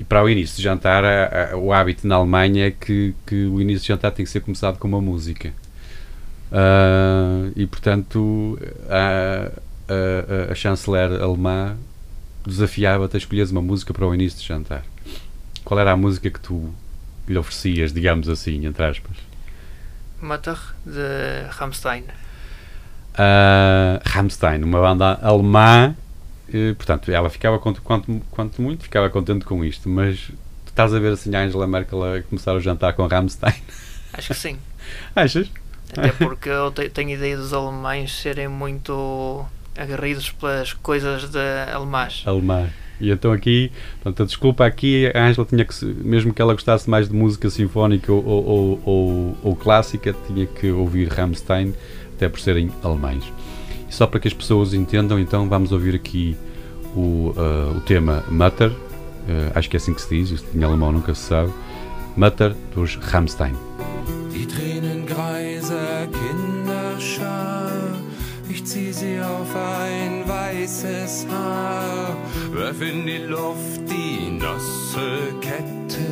[0.00, 3.44] e para o início de jantar, a, a, o hábito na Alemanha é que, que
[3.44, 5.52] o início de jantar tem que ser começado com uma música.
[6.50, 9.52] Uh, e portanto, a,
[10.50, 11.76] a, chanceler alemã
[12.46, 14.84] desafiava-te a escolher uma música para o início de jantar.
[15.64, 16.72] Qual era a música que tu
[17.28, 19.16] lhe oferecias, digamos assim, entre aspas?
[20.20, 22.04] Mutter de Rammstein.
[23.14, 25.94] Uh, Rammstein, uma banda alemã
[26.52, 30.18] Uh, portanto, ela ficava, quanto, quanto muito, ficava contente com isto, mas
[30.66, 33.54] tu estás a ver assim a Angela Merkel a começar o jantar com Rammstein?
[34.12, 34.58] Acho que sim.
[35.16, 35.50] Achas?
[35.96, 41.38] Até porque eu tenho ideia dos alemães serem muito agarridos pelas coisas de
[41.72, 42.22] alemãs.
[42.26, 42.68] Alemã.
[43.00, 46.88] E então aqui, portanto, a desculpa aqui, a Ângela tinha que, mesmo que ela gostasse
[46.88, 51.74] mais de música sinfónica ou, ou, ou, ou clássica, tinha que ouvir Rammstein,
[52.14, 53.24] até por serem alemães.
[53.88, 56.36] E só para que as pessoas entendam, então vamos ouvir aqui
[56.94, 60.62] o, uh, o tema Mutter, uh, acho que é assim que se diz, isto em
[60.62, 61.52] alemão nunca se sabe,
[62.16, 63.56] Mutter dos Rammstein.
[64.32, 64.46] Die
[69.52, 72.16] sie auf ein weißes Haar,
[72.52, 76.06] werf in die Luft die nasse Kette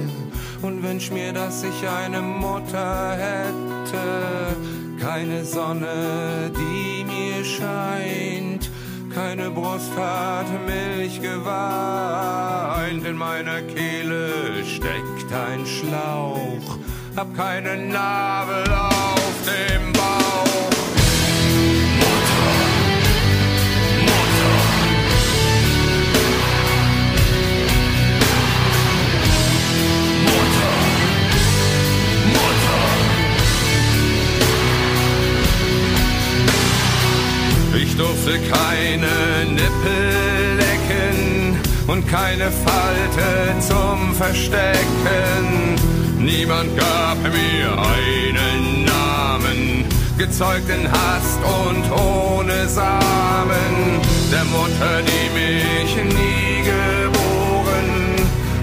[0.62, 4.56] und wünsch mir, dass ich eine Mutter hätte.
[5.00, 8.70] Keine Sonne, die mir scheint,
[9.14, 16.78] keine Brust hat Milch geweint, in meiner Kehle steckt ein Schlauch
[17.16, 19.99] hab keine Narbe auf dem Bauch.
[38.00, 45.60] Durfte keine Nippel lecken und keine Falte zum Verstecken
[46.18, 49.84] Niemand gab mir einen Namen,
[50.18, 54.00] gezeugt in Hast und ohne Samen.
[54.30, 57.88] Der Mutter, die mich nie geboren,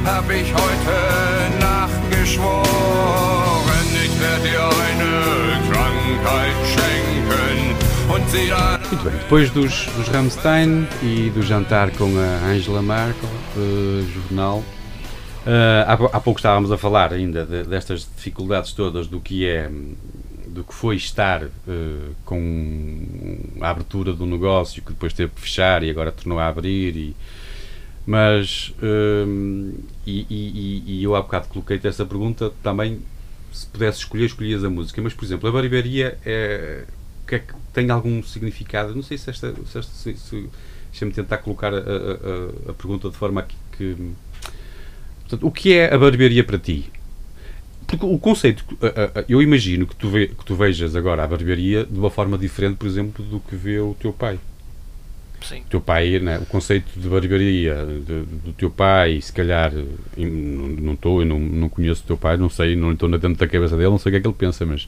[0.06, 3.88] hab ich heute Nacht geschworen.
[4.06, 7.76] Ich werde dir eine Krankheit schenken
[8.14, 8.77] und sie dann.
[8.90, 14.64] Muito bem, depois dos, dos Rammstein e do jantar com a Angela Merkel, uh, jornal,
[15.48, 19.72] Uh, há, há, pouco estávamos a falar ainda de, destas dificuldades todas do que é
[20.46, 21.50] do que foi estar uh,
[22.26, 26.98] com a abertura do negócio que depois teve que fechar e agora tornou a abrir
[26.98, 27.16] e,
[28.06, 28.74] mas
[30.06, 33.00] e, e, e, eu há bocado coloquei-te essa pergunta também
[33.54, 36.84] se pudesse escolher, escolhias a música mas por exemplo, a barbearia é,
[37.28, 40.50] que é que tem algum significado não sei se esta se, esta, se, se
[40.90, 44.14] deixa-me tentar colocar a, a, a, pergunta de forma que, que
[45.28, 46.90] Portanto, o que é a barbearia para ti?
[47.86, 48.64] Porque o conceito,
[49.28, 52.78] eu imagino que tu, ve, que tu vejas agora a barbearia de uma forma diferente,
[52.78, 54.40] por exemplo, do que vê o teu pai.
[55.42, 55.62] Sim.
[55.62, 59.72] O teu pai, né, o conceito de barbearia de, do teu pai, se calhar,
[60.18, 63.48] não estou, eu não, não conheço o teu pai, não sei, não estou dentro da
[63.48, 64.88] cabeça dele, não sei o que é que ele pensa, mas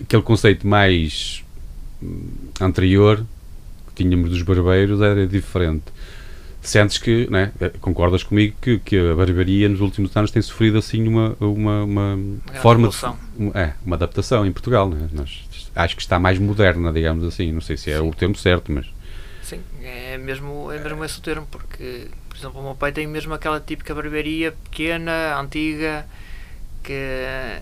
[0.00, 1.44] aquele conceito mais
[2.60, 3.24] anterior
[3.88, 5.84] que tínhamos dos barbeiros era diferente
[6.66, 11.06] sentes que, né, concordas comigo que, que a barbearia nos últimos anos tem sofrido assim
[11.06, 12.18] uma, uma, uma
[12.60, 12.96] forma de,
[13.54, 15.08] é, uma adaptação em Portugal, né?
[15.12, 18.08] Nós, acho que está mais moderna, digamos assim, não sei se é Sim.
[18.08, 18.86] o termo certo, mas
[19.42, 23.06] Sim, é mesmo, é mesmo esse o termo, porque, por exemplo, o meu pai tem
[23.06, 26.04] mesmo aquela típica barbearia pequena, antiga,
[26.82, 27.60] que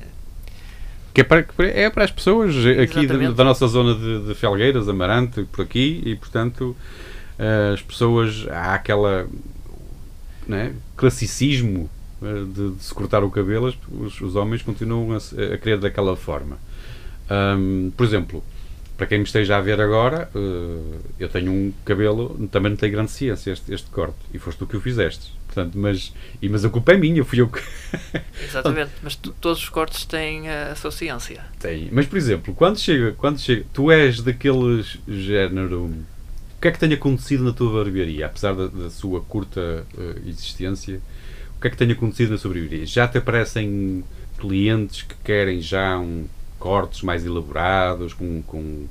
[1.14, 4.88] que é para, é para as pessoas aqui da, da, nossa zona de, de Felgueiras,
[4.88, 6.76] Amarante, por aqui, e portanto
[7.72, 9.26] as pessoas há aquela
[10.46, 11.88] né, classicismo
[12.22, 16.16] eh, de, de, se cortar o cabelo, os, os homens continuam a, a querer daquela
[16.16, 16.58] forma.
[17.30, 18.44] Um, por exemplo,
[18.96, 22.90] para quem me esteja a ver agora, uh, eu tenho um cabelo, também não tem
[22.90, 25.32] grande ciência este, este corte, e foste tu que o fizeste.
[25.46, 27.62] Portanto, mas, e, mas a culpa é minha, fui eu que.
[28.42, 31.44] Exatamente, mas tu, todos os cortes têm a sua ciência.
[31.58, 35.90] Tem, mas por exemplo, quando chega, quando chega, tu és daqueles género
[36.64, 40.98] que é que tem acontecido na tua barbearia, apesar da, da sua curta uh, existência?
[41.58, 42.86] O que é que tem acontecido na sua barbearia?
[42.86, 44.02] Já te aparecem
[44.38, 46.24] clientes que querem já um,
[46.64, 48.86] cortes mais elaborados, com, com,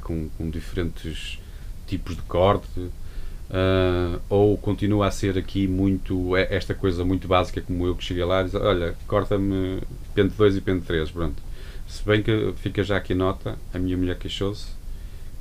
[0.00, 1.38] com, com diferentes
[1.86, 2.80] tipos de corte?
[2.80, 8.02] Uh, ou continua a ser aqui muito é, esta coisa muito básica como eu que
[8.02, 9.80] cheguei lá e diz, olha, corta-me
[10.14, 11.42] pente 2 e pente 3, pronto.
[11.86, 14.68] Se bem que fica já aqui nota, a minha mulher queixou-se,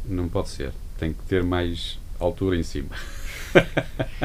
[0.05, 2.89] não pode ser tem que ter mais altura em cima.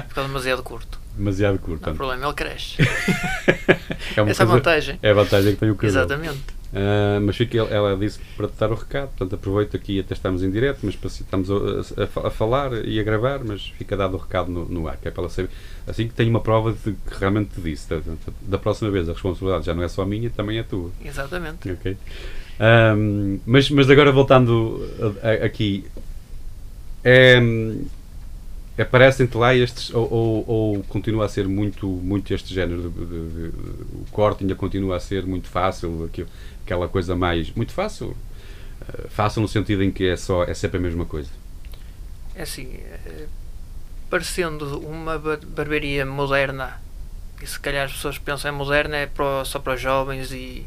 [0.08, 0.98] Fica demasiado curto.
[1.16, 1.86] Demasiado curto.
[1.86, 2.76] Não há problema, ele cresce.
[2.82, 4.98] é Essa coisa, é a vantagem.
[5.02, 5.92] É a vantagem que tem o cabelo.
[5.92, 6.59] Exatamente.
[6.72, 10.40] Uh, mas fica, ela disse para te dar o recado, portanto aproveito aqui até estamos
[10.44, 14.16] em direto, mas estamos a, a, a, falar e a gravar, mas fica dado o
[14.16, 15.50] recado no, no ar, que é para ela saber,
[15.84, 18.00] assim que tem uma prova de que realmente te disse, da,
[18.42, 20.92] da, próxima vez a responsabilidade já não é só minha, também é tua.
[21.04, 21.72] Exatamente.
[21.72, 21.96] Ok.
[22.60, 24.88] Um, mas, mas agora voltando
[25.42, 25.84] aqui,
[27.02, 27.40] é,
[28.78, 33.28] aparecem-te lá estes, ou, ou, ou, continua a ser muito, muito este género, de, de,
[33.28, 36.28] de, o corte ainda continua a ser muito fácil, aquilo,
[36.70, 38.16] aquela coisa mais, muito fácil,
[38.82, 41.30] uh, fácil no sentido em que é, só, é sempre a mesma coisa.
[42.34, 43.26] É assim, é,
[44.08, 46.80] parecendo uma barbearia moderna,
[47.42, 49.10] e se calhar as pessoas pensam em moderna é
[49.44, 50.66] só para jovens e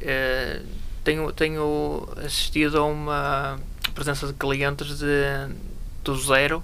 [0.00, 0.60] é,
[1.04, 3.60] tenho, tenho assistido a uma
[3.94, 5.54] presença de clientes de,
[6.02, 6.62] do zero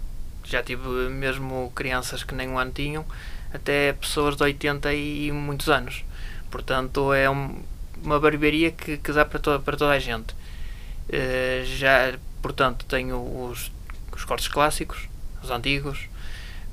[0.49, 3.05] já tive mesmo crianças que nem um ano tinham,
[3.53, 6.05] até pessoas de 80 e muitos anos.
[6.51, 7.61] Portanto, é um,
[8.03, 10.33] uma barbearia que, que dá para toda, para toda a gente.
[11.09, 13.73] Uh, já, portanto, tenho os,
[14.15, 15.09] os cortes clássicos,
[15.43, 16.09] os antigos,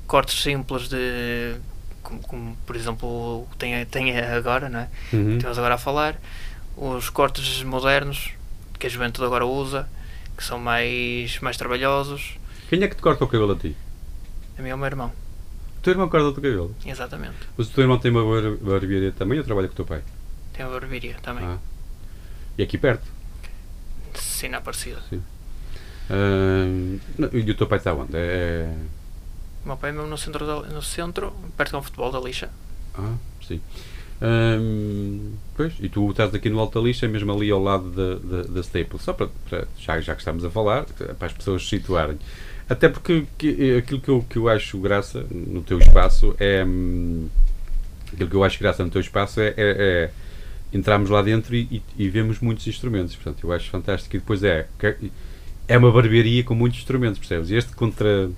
[0.06, 1.56] cortes simples de
[2.02, 4.88] como, como, por exemplo tem, tem agora, não é?
[5.12, 5.38] Uhum.
[5.38, 6.16] Temos agora a falar,
[6.76, 8.32] os cortes modernos
[8.78, 9.88] que a juventude agora usa,
[10.36, 12.36] que são mais, mais trabalhosos,
[12.68, 13.76] quem é que te corta o cabelo a ti?
[14.58, 15.12] A mim é o meu irmão.
[15.78, 16.74] O teu irmão corta o teu cabelo?
[16.84, 17.36] Exatamente.
[17.56, 18.24] Mas o teu irmão tem uma
[18.60, 20.02] barbearia também ou trabalha com o teu pai?
[20.56, 21.44] Tem uma barbearia também.
[21.44, 21.58] Ah.
[22.56, 23.06] E aqui perto?
[24.14, 25.00] Sim, na Aparecida.
[25.10, 25.22] Sim.
[26.08, 27.00] Uh,
[27.32, 28.16] e o teu pai está onde?
[28.16, 28.20] É...
[28.20, 28.74] é-
[29.64, 32.48] o meu pai é mesmo no centro, no centro perto do futebol da lixa.
[32.94, 33.60] Ah, sim.
[35.56, 38.60] pois, e tu estás aqui no Alta Lixa, mesmo ali ao lado da, da, da
[38.60, 40.84] Staples, só para, para, já, já que estamos a falar,
[41.18, 42.16] para as pessoas se situarem.
[42.68, 46.64] Até porque que, aquilo que eu, que eu acho graça no teu espaço é.
[46.64, 47.28] Hum,
[48.12, 50.10] aquilo que eu acho graça no teu espaço é, é, é
[50.72, 53.14] entrarmos lá dentro e, e, e, vemos muitos instrumentos.
[53.14, 54.16] Portanto, eu acho fantástico.
[54.16, 54.66] E depois é.
[55.68, 57.50] É uma barbearia com muitos instrumentos, percebes?
[57.50, 58.30] Este contra.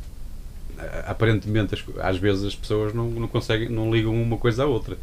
[1.07, 4.97] Aparentemente, às vezes as pessoas não, não conseguem, não ligam uma coisa à outra.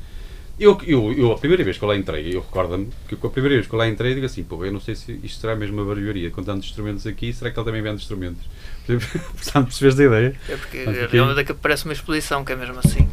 [0.58, 3.56] Eu, eu, eu, a primeira vez que eu lá entrei, eu recordo-me que a primeira
[3.56, 5.76] vez que eu lá entrei, digo assim, pô, eu não sei se isto será mesmo
[5.76, 8.42] uma barbearia, com tantos instrumentos aqui, será que ele também vende instrumentos?
[8.88, 10.36] Portanto, percebes a ideia?
[10.48, 13.06] É porque realmente é que parece uma exposição, que é mesmo assim.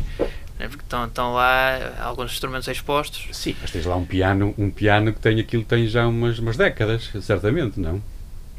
[0.62, 3.26] É porque estão, estão lá alguns instrumentos expostos.
[3.32, 6.56] Sim, mas tens lá um piano, um piano que tem aquilo tem já umas, umas
[6.56, 8.00] décadas, certamente, não?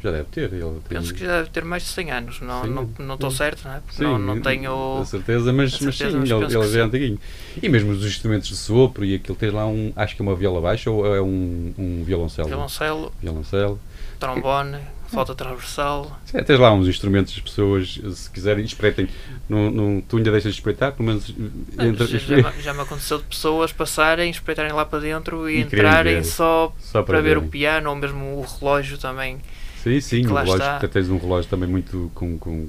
[0.02, 0.52] Já deve ter.
[0.52, 0.98] Ele tem...
[0.98, 2.40] Penso que já deve ter mais de 100 anos.
[2.42, 3.80] Não, sim, não, não estou certo, não é?
[3.80, 5.00] Porque sim, não, não tenho.
[5.00, 7.18] A certeza, mas, a certeza, mas sim, mas ele, ele é antiguinho.
[7.62, 9.94] E mesmo os instrumentos de sopro e aquilo, tens lá um.
[9.96, 12.48] Acho que é uma viola baixa ou é um, um violoncelo?
[12.48, 13.12] Violoncelo.
[13.22, 13.80] Violoncelo.
[14.20, 14.76] Trombone.
[15.08, 16.20] Flauta transversal.
[16.24, 19.08] Sim, tens lá uns instrumentos, as pessoas, se quiserem, espreitem.
[19.48, 21.34] Não, não, tu ainda deixas de espreitar, pelo menos.
[21.78, 25.60] Entra, já, já, já, me aconteceu de pessoas passarem, espreitarem lá para dentro e, e
[25.60, 29.38] entrarem só, só, para, para ver o piano ou mesmo o relógio também.
[29.82, 30.88] Sim, sim, o relógio, está.
[30.88, 32.38] tens um relógio também muito com.
[32.38, 32.68] com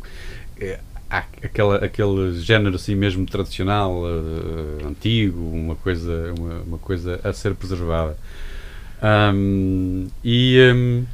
[0.60, 7.32] é, aquela, aquele género assim mesmo tradicional, uh, antigo, uma coisa, uma, uma, coisa a
[7.32, 8.18] ser preservada.
[9.34, 11.06] Um, e, um,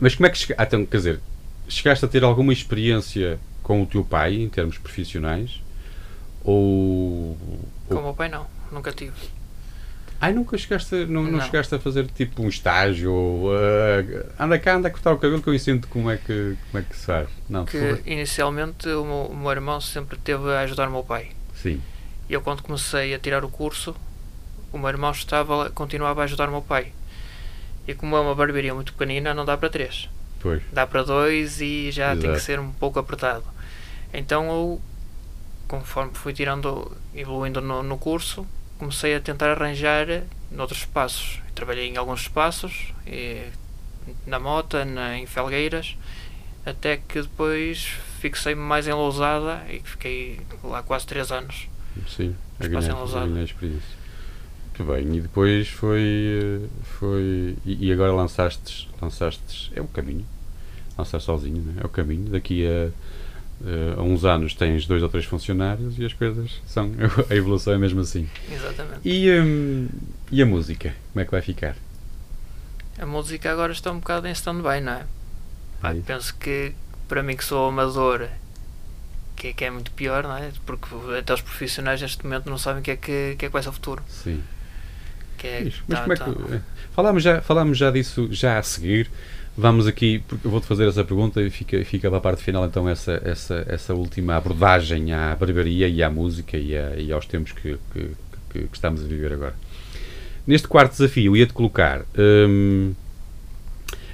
[0.00, 0.62] mas como é que chegaste?
[0.62, 1.20] Ah, então, quer dizer,
[1.68, 5.60] chegaste a ter alguma experiência com o teu pai em termos profissionais?
[6.44, 7.36] Ou.
[7.88, 9.12] Com o meu pai, não, nunca tive.
[10.20, 11.32] Ai, nunca chegaste, a, não, não.
[11.32, 15.18] não chegaste a fazer tipo um estágio ou uh, anda cá, anda a cortar o
[15.18, 17.28] cabelo que eu ensino como é que, como é que se faz.
[17.48, 21.30] Não, que inicialmente o meu, o meu irmão sempre teve a ajudar o meu pai.
[21.54, 21.82] Sim.
[22.28, 23.94] E eu quando comecei a tirar o curso,
[24.72, 26.92] o meu irmão estava, continuava a ajudar o meu pai.
[27.86, 30.08] E como é uma barbearia muito pequenina, não dá para três.
[30.40, 30.62] Pois.
[30.72, 32.20] Dá para dois e já Exato.
[32.20, 33.44] tem que ser um pouco apertado.
[34.12, 34.80] Então eu,
[35.66, 38.46] conforme fui tirando, evoluindo no, no curso,
[38.78, 40.06] comecei a tentar arranjar
[40.50, 41.40] noutros espaços.
[41.54, 42.92] Trabalhei em alguns espaços,
[44.26, 45.96] na Mota, na, em Felgueiras,
[46.64, 47.86] até que depois
[48.20, 51.68] fixei-me mais em Lousada e fiquei lá quase 3 anos.
[52.08, 54.03] Sim, a ganhar, a ganhar experiência.
[54.76, 56.68] Muito bem, e depois foi.
[56.98, 59.70] foi e agora lançaste, lançaste.
[59.74, 60.26] É o caminho.
[60.98, 61.74] Lançaste sozinho, né?
[61.80, 62.28] é o caminho.
[62.30, 62.90] Daqui a
[63.60, 66.90] uh, há uns anos tens dois ou três funcionários e as coisas são.
[67.30, 68.28] A evolução é mesmo assim.
[68.50, 69.00] Exatamente.
[69.08, 69.88] E, um,
[70.30, 70.94] e a música?
[71.12, 71.76] Como é que vai ficar?
[72.98, 75.06] A música agora está um bocado em stand-by, não é?
[75.84, 76.72] é penso que
[77.08, 78.28] para mim que sou amador
[79.36, 80.52] que, que, é muito pior, não é?
[80.64, 83.52] Porque até os profissionais neste momento não sabem o que é que, que, é que
[83.52, 84.02] vai ser o futuro.
[84.08, 84.42] Sim.
[85.44, 86.24] Que é, mas tá, como é que.
[86.24, 86.60] Tá...
[86.92, 89.10] Falámos, já, falámos já disso já a seguir.
[89.56, 92.64] Vamos aqui, porque eu vou-te fazer essa pergunta e fica, fica para a parte final
[92.64, 97.26] então essa, essa, essa última abordagem à barbaria e à música e, a, e aos
[97.26, 98.10] tempos que, que,
[98.50, 99.54] que, que, estamos a viver agora.
[100.46, 102.94] Neste quarto desafio ia-te colocar hum,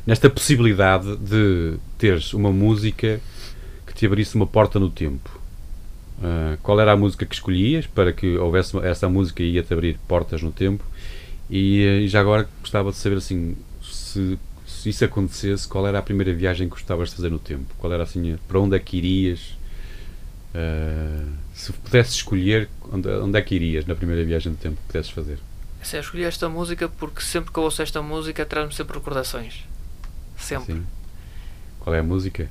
[0.05, 3.19] nesta possibilidade de teres uma música
[3.87, 5.41] que te abrisse uma porta no tempo.
[6.19, 10.43] Uh, qual era a música que escolhias para que houvesse essa música ia-te abrir portas
[10.43, 10.90] no tempo?
[11.51, 14.39] E, e já agora gostava de saber assim se
[14.81, 17.67] se isso acontecesse, qual era a primeira viagem que gostavas de fazer no tempo?
[17.79, 19.59] Qual era assim, para onde é que irias?
[20.55, 24.87] Uh, se pudesses escolher, onde, onde é que irias na primeira viagem do tempo que
[24.87, 25.39] pudesses fazer?
[25.83, 29.65] Sim, eu escolhi esta música porque sempre que eu ouço esta música traz-me sempre recordações.
[30.39, 30.75] Sempre.
[30.75, 30.87] Sim.
[31.81, 32.51] Qual é a música?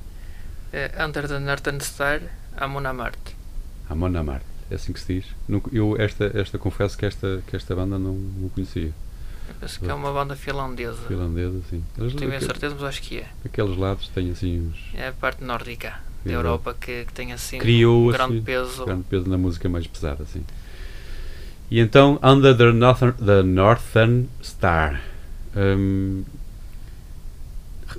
[0.72, 2.20] É Under the Northern Star,
[2.56, 3.18] Amon Amart.
[3.88, 5.26] Amon Amart, é assim que se diz?
[5.72, 8.92] Eu esta, esta confesso que esta, que esta banda não, não conhecia.
[9.48, 11.02] Eu penso que é uma banda finlandesa.
[11.08, 11.82] Finlandesa, sim.
[11.98, 13.28] Eles, tenho a certeza, mas acho que é.
[13.44, 14.94] Aqueles lados têm assim uns.
[14.94, 18.84] É a parte nórdica da Europa que, que, tem assim Criou, um grande assim, peso.
[18.84, 20.44] grande peso na música mais pesada, sim.
[21.68, 25.02] E então, Under the Northern, the Northern Star.
[25.56, 26.22] Um,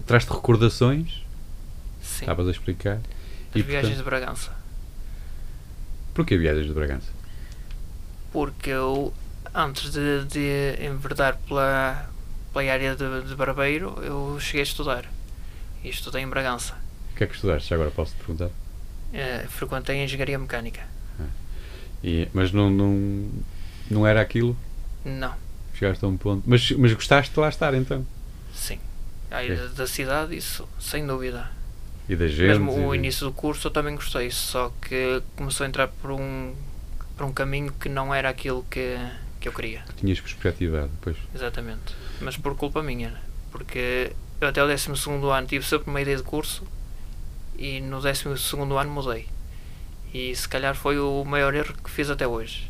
[0.05, 1.21] Traz-te recordações?
[2.01, 2.21] Sim.
[2.21, 2.99] Estavas a explicar.
[3.49, 4.60] As e, viagens portanto, de Bragança.
[6.13, 7.07] Porquê viagens de Bragança?
[8.31, 9.13] Porque eu,
[9.53, 12.09] antes de, de enverdar pela,
[12.53, 15.05] pela área de, de barbeiro, eu cheguei a estudar.
[15.83, 16.75] E estudei em Bragança.
[17.13, 17.73] O que é que estudaste?
[17.73, 18.49] Agora posso te perguntar?
[19.13, 20.81] É, frequentei engenharia mecânica.
[21.19, 21.25] Ah.
[22.03, 23.29] E, mas não, não,
[23.89, 24.55] não era aquilo?
[25.03, 25.33] Não.
[25.73, 26.43] Chegaste a um ponto.
[26.45, 28.05] Mas, mas gostaste de lá estar então?
[28.53, 28.79] Sim.
[29.29, 29.67] Aí, é.
[29.69, 31.49] da cidade, isso, sem dúvida.
[32.09, 32.59] E da gente?
[32.59, 36.53] Mesmo o início do curso eu também gostei, só que começou a entrar por um,
[37.15, 38.97] por um caminho que não era aquilo que,
[39.39, 39.81] que eu queria.
[39.87, 41.17] Que tinhas perspectivado, pois.
[41.33, 41.95] Exatamente.
[42.19, 43.13] Mas por culpa minha,
[43.51, 46.63] porque eu até o 12 ano tive sempre uma ideia de curso
[47.57, 48.23] e no 12
[48.79, 49.27] ano mudei.
[50.13, 52.69] E se calhar foi o maior erro que fiz até hoje.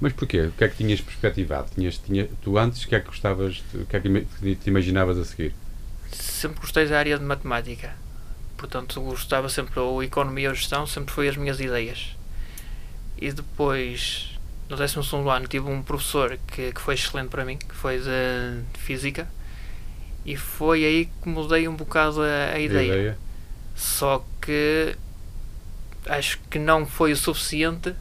[0.00, 0.42] Mas porquê?
[0.42, 1.70] O que é que tinhas perspectivado?
[1.74, 5.16] Tinhas, tinha, tu antes, o que é que gostavas, o que é que te imaginavas
[5.16, 5.54] a seguir?
[6.12, 7.94] Sempre gostei da área de matemática.
[8.56, 12.16] Portanto, gostava sempre, ou economia ou gestão, sempre foi as minhas ideias.
[13.18, 14.38] E depois,
[14.68, 14.98] no 12
[15.30, 19.28] ano, tive um professor que, que foi excelente para mim, que foi de física,
[20.24, 22.86] e foi aí que mudei um bocado a, a ideia.
[22.86, 23.18] ideia.
[23.74, 24.96] Só que
[26.06, 27.94] acho que não foi o suficiente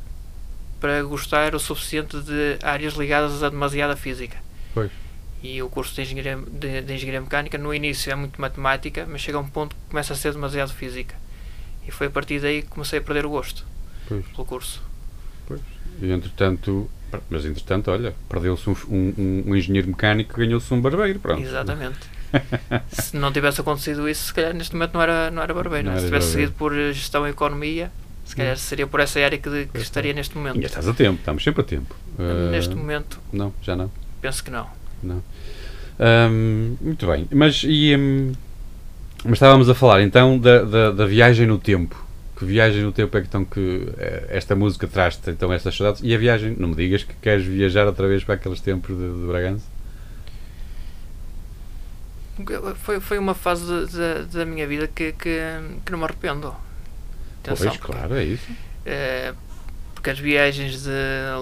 [0.80, 4.38] para gostar o suficiente de áreas ligadas a demasiada física.
[4.74, 4.92] Pois.
[5.46, 9.22] E o curso de engenharia, de, de engenharia mecânica no início é muito matemática, mas
[9.22, 11.14] chega a um ponto que começa a ser demasiado física.
[11.88, 13.64] E foi a partir daí que comecei a perder o gosto
[14.08, 14.26] pois.
[14.26, 14.82] pelo curso.
[15.46, 15.62] Pois.
[16.02, 16.90] E entretanto,
[17.30, 21.44] mas entretanto, olha, perdeu-se um, um, um, engenheiro mecânico ganhou-se um barbeiro, pronto.
[21.44, 22.00] Exatamente.
[22.90, 25.86] se não tivesse acontecido isso, se calhar neste momento não era, não era barbeiro.
[25.86, 25.98] Não é?
[25.98, 26.50] era se tivesse barbeiro.
[26.50, 27.92] seguido por gestão e economia,
[28.26, 28.58] se calhar hum.
[28.58, 30.60] seria por essa área que, que estaria neste momento.
[30.60, 31.96] E estás a tempo, estamos sempre a tempo.
[32.50, 33.20] Neste uh, momento.
[33.32, 33.92] Não, já não.
[34.20, 34.68] Penso que não.
[35.06, 35.24] Não.
[36.00, 37.28] Um, muito bem.
[37.32, 38.34] Mas, e, um,
[39.24, 42.04] mas estávamos a falar então da, da, da, viagem no tempo.
[42.38, 46.02] Que viagem no tempo é que, então, que eh, esta música traz-te então essas saudades?
[46.04, 49.22] E a viagem, não me digas que queres viajar outra vez para aqueles tempos de,
[49.22, 49.66] de Bragança?
[52.76, 53.64] Foi, foi uma fase
[54.34, 55.40] da minha vida que, que,
[55.86, 56.54] que não me arrependo.
[57.42, 58.52] Atenção, pois, claro, é isso.
[58.86, 59.34] É,
[60.06, 60.92] porque as viagens de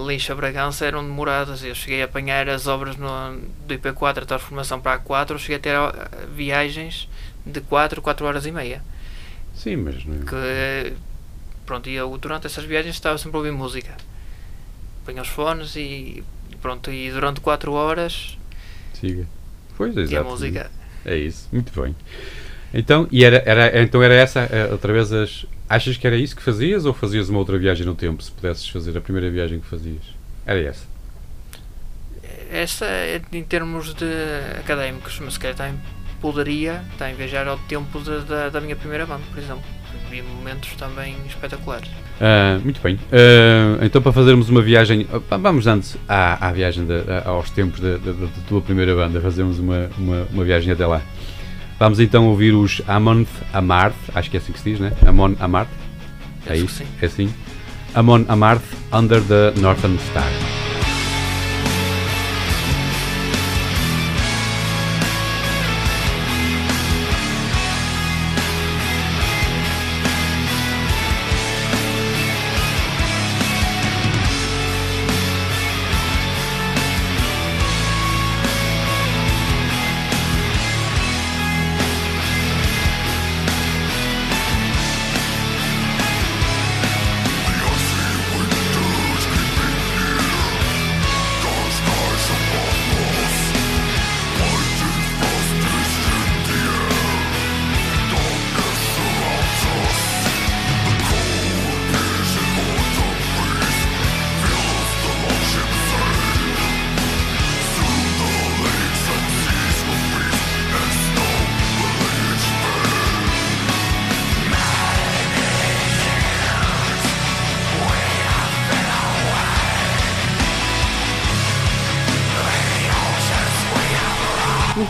[0.06, 1.62] Lixo a Bragança eram demoradas.
[1.62, 5.38] Eu cheguei a apanhar as obras no, do IP4, a transformação para a A4, eu
[5.38, 7.06] cheguei a ter viagens
[7.44, 8.82] de 4, 4 horas e meia.
[9.54, 10.20] Sim, mas não...
[10.20, 10.94] Que,
[11.66, 13.94] pronto, e eu durante essas viagens estava sempre a ouvir música.
[15.04, 16.24] Ponho os fones e
[16.62, 18.38] pronto, e durante 4 horas
[18.94, 19.26] Siga.
[19.76, 20.14] Pois, exato.
[20.14, 20.70] E a música.
[21.04, 21.94] É isso, muito bem.
[22.72, 26.34] Então, e era, era, então era essa, eh, outra vez, as, achas que era isso
[26.36, 29.60] que fazias ou fazias uma outra viagem no tempo, se pudesses fazer a primeira viagem
[29.60, 30.02] que fazias?
[30.46, 30.84] Era essa?
[32.50, 32.86] Essa
[33.32, 34.04] em termos de
[34.60, 35.78] académicos, mas se calhar também
[36.20, 39.64] poderia também viajar ao tempo de, de, da minha primeira banda, por exemplo.
[40.10, 41.88] Vi momentos também espetaculares.
[41.88, 42.94] Uh, muito bem.
[42.94, 46.94] Uh, então, para fazermos uma viagem, vamos antes à, à viagem de,
[47.24, 47.98] aos tempos da
[48.48, 51.02] tua primeira banda, fazemos uma, uma, uma viagem até lá.
[51.78, 54.92] Vamos então ouvir os Amon Amarth, acho que é assim que se diz, né?
[55.06, 55.70] Amon Amarth.
[56.46, 56.82] É isso?
[57.00, 57.32] É assim?
[57.94, 60.63] Amon Amarth Under the Northern Star.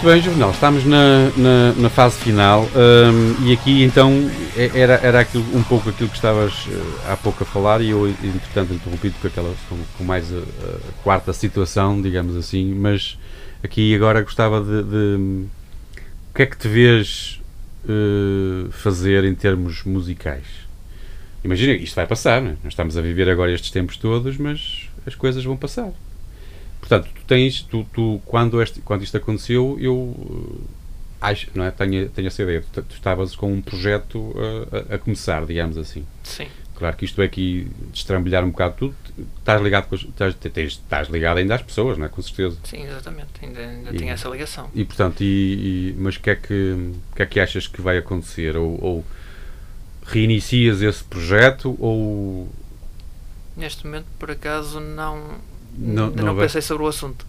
[0.04, 4.12] Muito bem, Juvenal, estamos na, na, na fase final um, e aqui então
[4.54, 7.88] é, era, era aquilo, um pouco aquilo que estavas uh, há pouco a falar e
[7.88, 13.18] eu, entretanto, interrompido com, aquela, com, com mais a, a, quarta situação, digamos assim, mas
[13.62, 15.46] aqui agora gostava de, de
[15.96, 17.40] o que é que te vês
[17.86, 20.44] uh, fazer em termos musicais?
[21.42, 22.56] Imagina, isto vai passar, não é?
[22.62, 25.94] nós estamos a viver agora estes tempos todos, mas as coisas vão passar.
[26.86, 30.14] Portanto, tu tens, tu, tu quando, este, quando isto aconteceu, eu
[31.22, 31.70] eh, acho, não é?
[31.70, 32.62] Tenho, tenho essa ideia.
[32.70, 36.06] Tu, tu estavas com um projeto a, a, a, começar, digamos assim.
[36.22, 36.46] Sim.
[36.74, 38.94] Claro que isto é aqui destrambelhar um bocado tudo.
[39.38, 42.08] Estás ligado, com estás, tens, estás ligado ainda às pessoas, não é?
[42.10, 42.58] Com certeza.
[42.64, 43.30] Sim, exatamente.
[43.42, 44.68] Ainda, ainda e, tenho essa ligação.
[44.74, 47.96] E portanto, e, e mas o que, é que, que é que achas que vai
[47.96, 48.58] acontecer?
[48.58, 49.04] Ou, ou
[50.04, 52.46] reinicias esse projeto ou
[53.56, 55.38] neste momento por acaso não
[55.76, 57.26] não, não, não pensei sobre o assunto.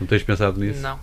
[0.00, 0.80] Não tens pensado nisso?
[0.80, 0.98] Não.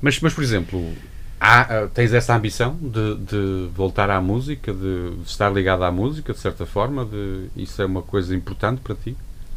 [0.00, 0.94] Mas, mas por exemplo,
[1.40, 6.32] há, ah, tens essa ambição de, de voltar à música, de, estar ligado à música,
[6.32, 7.04] de certa forma?
[7.04, 9.16] De, isso é uma coisa importante para ti?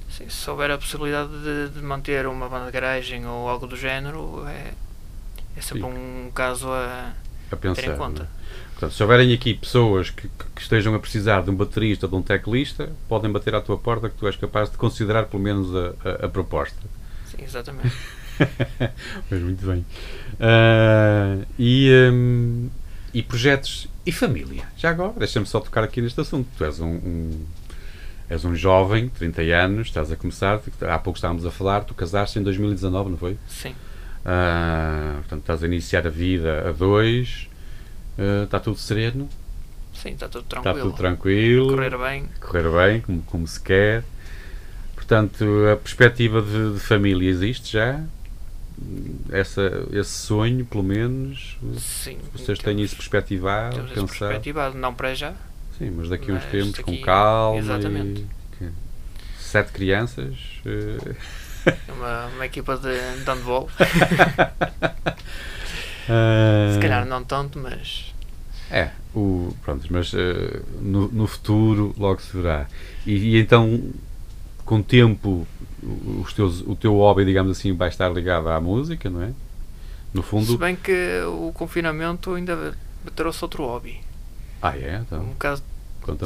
[0.09, 3.77] Sim, se houver a possibilidade de, de manter uma banda de garagem ou algo do
[3.77, 4.73] género, é,
[5.55, 5.87] é sempre Sim.
[5.87, 7.13] um caso a,
[7.51, 8.29] a pensar, ter em conta.
[8.81, 12.21] Portanto, se houverem aqui pessoas que, que, estejam a precisar de um baterista, de um
[12.23, 15.93] teclista, podem bater à tua porta que tu és capaz de considerar pelo menos a,
[16.03, 16.79] a, a proposta.
[17.25, 17.95] Sim, exatamente.
[19.29, 19.85] Mas muito bem.
[20.39, 22.71] Uh, e, um,
[23.13, 24.63] e projetos e família.
[24.75, 26.49] Já agora, deixa-me só tocar aqui neste assunto.
[26.57, 27.45] Tu és um, um,
[28.31, 32.39] és um jovem, 30 anos, estás a começar, há pouco estávamos a falar, tu casaste
[32.39, 33.37] em 2019, não foi?
[33.47, 33.75] Sim.
[34.25, 37.50] Uh, portanto, estás a iniciar a vida a dois
[38.43, 39.29] está eh, tudo sereno.
[39.93, 40.75] Sim, está tudo tranquilo.
[40.75, 41.69] Está tudo tranquilo.
[41.69, 42.29] Correr bem.
[42.39, 44.03] Correr bem, como, como se quer.
[44.95, 48.01] Portanto, a perspectiva de, de família existe já?
[49.31, 51.57] Essa, esse sonho, pelo menos?
[51.77, 52.17] Sim.
[52.33, 53.75] Vocês têm isso perspectivado?
[53.75, 55.33] Temos isso perspectivado, não para já.
[55.77, 57.59] Sim, mas daqui a uns tempos, daqui, com calma.
[57.59, 58.25] Exatamente.
[58.61, 58.69] E,
[59.39, 60.35] sete crianças.
[60.65, 61.15] Uh...
[61.89, 63.69] Uma, uma equipa de, de handball.
[66.73, 68.10] Se calhar não tanto, mas.
[68.71, 70.17] É, o, pronto, mas uh,
[70.79, 72.67] no, no, futuro logo se verá.
[73.05, 73.91] E, e, então,
[74.65, 75.45] com o tempo,
[76.23, 79.31] os teus, o teu hobby, digamos assim, vai estar ligado à música, não é?
[80.13, 80.45] No fundo.
[80.45, 82.77] Se bem que o confinamento ainda
[83.15, 83.99] trouxe outro hobby.
[84.61, 85.01] Ah, é?
[85.05, 85.21] Então.
[85.21, 85.63] Um caso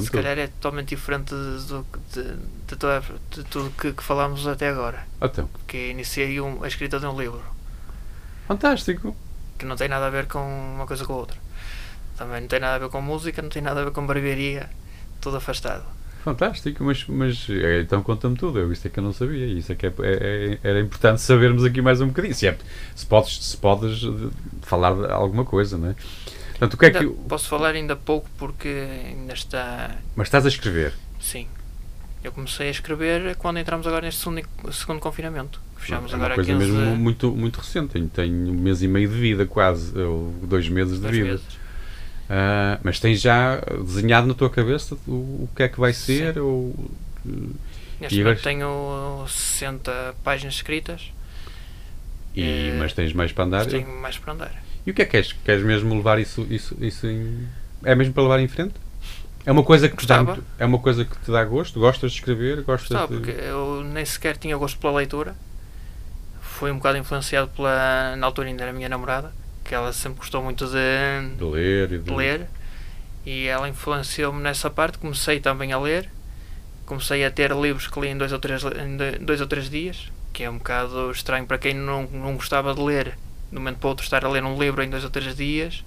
[0.02, 1.68] se calhar é totalmente diferente de,
[2.14, 5.06] de, de, de tudo que, que falámos até agora.
[5.22, 5.50] Então.
[5.68, 7.44] Que iniciei um, a escrita de um livro.
[8.48, 9.16] Fantástico
[9.58, 10.40] que não tem nada a ver com
[10.76, 11.38] uma coisa com a outra.
[12.18, 14.70] Também não tem nada a ver com música, não tem nada a ver com barbearia,
[15.20, 15.84] tudo afastado.
[16.24, 19.72] Fantástico, mas, mas é, então conta-me tudo, eu, isso é que eu não sabia, isso
[19.72, 22.58] é que é, é, é era importante sabermos aqui mais um bocadinho, se, é,
[22.96, 24.02] se, podes, se podes
[24.64, 25.96] falar de alguma coisa, não é?
[26.50, 27.06] Portanto, o que é que...
[27.06, 29.98] Posso falar ainda pouco porque ainda está...
[30.16, 30.94] Mas estás a escrever?
[31.20, 31.48] Sim.
[32.24, 34.42] Eu comecei a escrever quando entramos agora neste segundo,
[34.72, 35.62] segundo confinamento.
[35.78, 36.98] Fechamos é agora uma coisa mesmo de...
[36.98, 37.94] muito, muito recente.
[37.94, 41.40] Tenho, tenho um mês e meio de vida, quase, ou dois meses de vida.
[42.26, 46.34] Uh, mas tens já desenhado na tua cabeça o, o que é que vai ser?
[46.34, 46.40] Sim.
[46.40, 46.90] Ou,
[48.00, 51.12] Neste momento tenho 60 páginas escritas.
[52.36, 53.66] E, mas tens mais para andar?
[53.66, 54.64] Tenho mais para andar.
[54.86, 55.34] E o que é que queres?
[55.34, 57.48] Queres mesmo levar isso, isso, isso em...
[57.84, 58.74] É mesmo para levar em frente?
[59.46, 61.80] É uma coisa que te dá muito, é uma coisa que te dá gosto?
[61.80, 62.64] Gostas de escrever?
[62.64, 63.22] Gostas Gostava, de...
[63.22, 65.36] porque eu nem sequer tinha gosto pela leitura.
[66.42, 69.32] Fui um bocado influenciado pela, na altura ainda era minha namorada,
[69.66, 72.14] que ela sempre gostou muito de, de ler e de...
[72.14, 72.48] ler.
[73.26, 76.10] E ela influenciou-me nessa parte, comecei também a ler.
[76.86, 78.62] Comecei a ter livros que li em dois ou três,
[79.20, 82.82] dois ou três dias, que é um bocado estranho para quem não, não gostava de
[82.82, 83.18] ler.
[83.52, 85.36] De um momento para o outro estar a ler um livro em dois ou três
[85.36, 85.84] dias.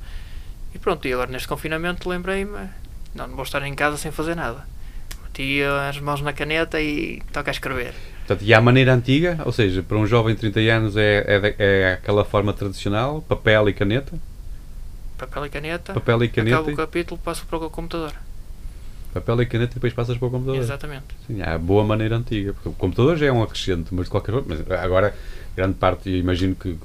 [0.74, 2.68] E pronto, e agora neste confinamento lembrei-me
[3.14, 4.66] não, não vou estar em casa sem fazer nada.
[5.24, 7.94] Meti as mãos na caneta e toca a escrever.
[8.28, 11.54] Portanto, e a maneira antiga, ou seja, para um jovem de 30 anos é, é,
[11.58, 14.18] é aquela forma tradicional, papel e caneta?
[15.16, 15.94] Papel e caneta.
[15.94, 16.56] Papel e caneta.
[16.56, 18.12] Acabo o capítulo, passo para o computador.
[19.14, 20.60] Papel e caneta e depois passas para o computador.
[20.60, 21.06] Exatamente.
[21.26, 22.52] Sim, é a boa maneira antiga.
[22.52, 24.46] Porque o computador já é um acrescente, mas de qualquer forma.
[24.46, 25.14] Mas agora,
[25.56, 26.76] grande parte, imagino que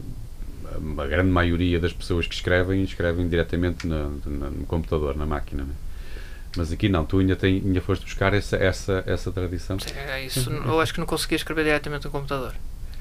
[0.98, 5.64] a grande maioria das pessoas que escrevem, escrevem diretamente no, no, no computador, na máquina.
[5.64, 5.74] Né?
[6.56, 9.80] Mas aqui não, tu ainda, tem, ainda foste buscar essa, essa, essa tradição.
[9.80, 10.52] Sim, é isso.
[10.52, 12.54] Eu acho que não conseguia escrever diretamente no computador.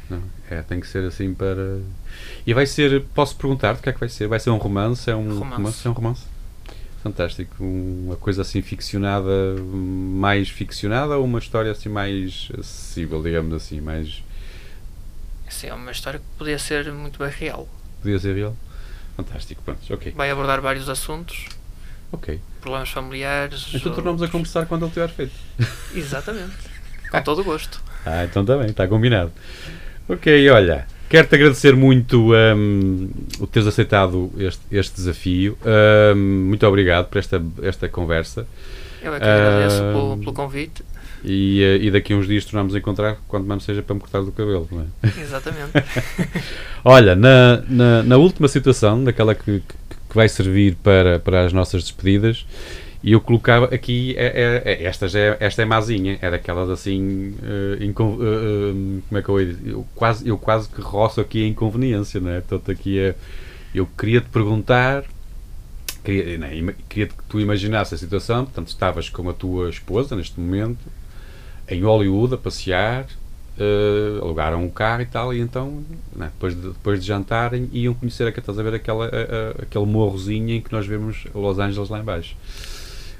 [0.09, 1.80] Não, é, tem que ser assim para.
[2.46, 4.26] E vai ser, posso perguntar-te o que é que vai ser?
[4.26, 5.11] Vai ser um romance?
[5.11, 5.57] É um romance?
[5.57, 5.86] romance?
[5.86, 6.22] É um romance?
[7.03, 7.57] Fantástico.
[7.62, 14.22] Uma coisa assim ficcionada, mais ficcionada ou uma história assim mais acessível, digamos assim, mais.
[15.48, 17.68] Sim, é uma história que podia ser muito bem real.
[18.00, 18.57] podia ser real.
[19.16, 20.12] Fantástico, pronto, ok.
[20.12, 21.48] Vai abordar vários assuntos.
[22.11, 22.40] Ok.
[22.63, 23.67] Problemas familiares.
[23.75, 25.35] Então tornamos a conversar quando ele tiver feito.
[25.95, 26.53] Exatamente.
[27.11, 27.83] Com todo o gosto.
[28.07, 29.33] Ah, então bem, está combinado.
[30.09, 33.11] Ok, olha, quero-te agradecer muito um,
[33.41, 35.59] o teres aceitado este, este desafio.
[36.15, 38.47] Um, muito obrigado por esta, esta conversa.
[39.03, 40.85] Eu é que agradeço uh, pelo, pelo, convite.
[41.25, 44.01] E, uh, e daqui a uns dias tornamos a encontrar, quando menos seja para me
[44.01, 45.21] cortar do cabelo, não é?
[45.21, 45.73] Exatamente.
[46.85, 51.55] olha, na, na, na, última situação, daquela que, que, que vai servir para, para as
[51.55, 52.45] nossas despedidas,
[53.03, 56.69] e eu colocava aqui, é, é, é, esta, já é, esta é mazinha, é daquelas
[56.69, 59.71] assim, uh, incon, uh, como é que eu ia dizer?
[59.71, 62.43] Eu quase, eu quase que roço aqui a inconveniência, não é?
[62.43, 63.15] Portanto, aqui é,
[63.75, 65.05] eu queria te perguntar,
[66.05, 66.75] queria, é?
[66.91, 70.85] queria que tu imaginasses a situação, portanto, estavas com a tua esposa neste momento,
[71.67, 73.07] em Hollywood, a passear,
[74.20, 75.84] alugaram um carro e tal, e então,
[76.18, 76.24] é?
[76.24, 79.11] depois, de, depois de jantarem, iam conhecer, estás a ver, aquela,
[79.62, 82.36] aquele morrozinho em que nós vemos Los Angeles lá embaixo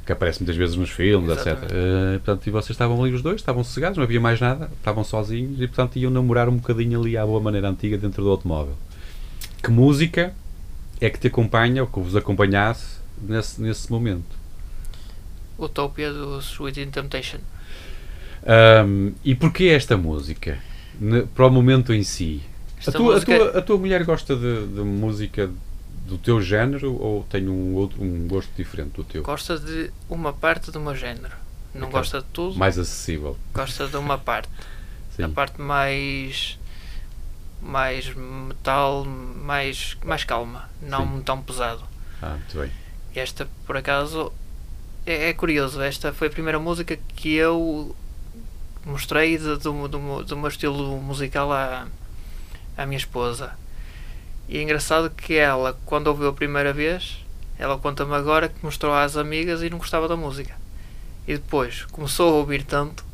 [0.04, 1.64] que aparece muitas vezes nos filmes, Exatamente.
[1.64, 1.74] etc.
[1.74, 5.04] Uh, portanto, e vocês estavam ali os dois, estavam sossegados, não havia mais nada, estavam
[5.04, 8.76] sozinhos e, portanto, iam namorar um bocadinho ali à boa maneira antiga dentro do automóvel.
[9.62, 10.34] Que música
[11.00, 14.36] é que te acompanha, ou que vos acompanhasse nesse, nesse momento?
[15.58, 17.38] Utopia do Sweet Temptation.
[18.45, 20.59] Um, e porquê esta música?
[20.99, 22.43] Ne, para o momento em si?
[22.86, 23.34] A tua, música...
[23.34, 25.51] a, tua, a tua mulher gosta de, de música
[26.07, 29.22] do teu género ou tem um, outro, um gosto diferente do teu?
[29.22, 31.34] Gosta de uma parte do meu género.
[31.74, 32.59] Não gosta de tudo.
[32.59, 33.36] Mais acessível.
[33.55, 34.51] Gosta de uma parte.
[35.16, 35.22] Sim.
[35.22, 36.59] A parte mais
[37.62, 41.22] mais metal, mais, mais calma, não Sim.
[41.22, 41.82] tão pesado.
[42.20, 42.70] Ah, muito bem.
[43.14, 44.32] Esta, por acaso,
[45.07, 45.80] é, é, curioso.
[45.80, 47.95] Esta foi a primeira música que eu
[48.84, 51.86] mostrei do, do, do, do meu estilo musical à,
[52.76, 53.52] à minha esposa.
[54.48, 57.24] E é engraçado que ela, quando ouviu a primeira vez,
[57.58, 60.54] ela conta-me agora que mostrou às amigas e não gostava da música.
[61.26, 63.04] E depois começou a ouvir tanto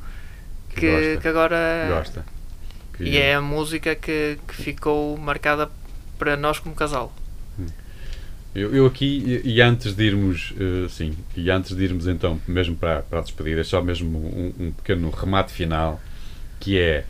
[0.71, 1.57] que, que, que agora.
[1.89, 2.25] Gosta.
[2.95, 3.05] Que...
[3.05, 5.71] E é a música que, que ficou marcada
[6.19, 7.13] para nós como casal.
[8.59, 12.75] Eu, eu aqui, e, antes de irmos, uh, sim, e antes de irmos então, mesmo
[12.75, 16.01] para, para a despedida, só mesmo um, um pequeno remate final,
[16.59, 17.05] que é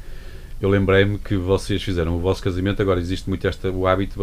[0.60, 4.18] eu lembrei-me que vocês fizeram o vosso casamento, agora existe muito esta, o hábito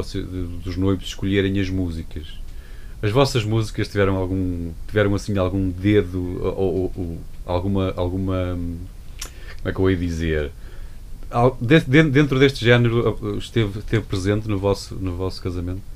[0.63, 2.27] dos noivos escolherem as músicas.
[3.01, 8.57] As vossas músicas tiveram algum tiveram assim algum dedo ou, ou, ou alguma alguma
[9.57, 10.51] como é que eu ia dizer
[11.87, 15.94] dentro deste género esteve, esteve presente no vosso no vosso casamento?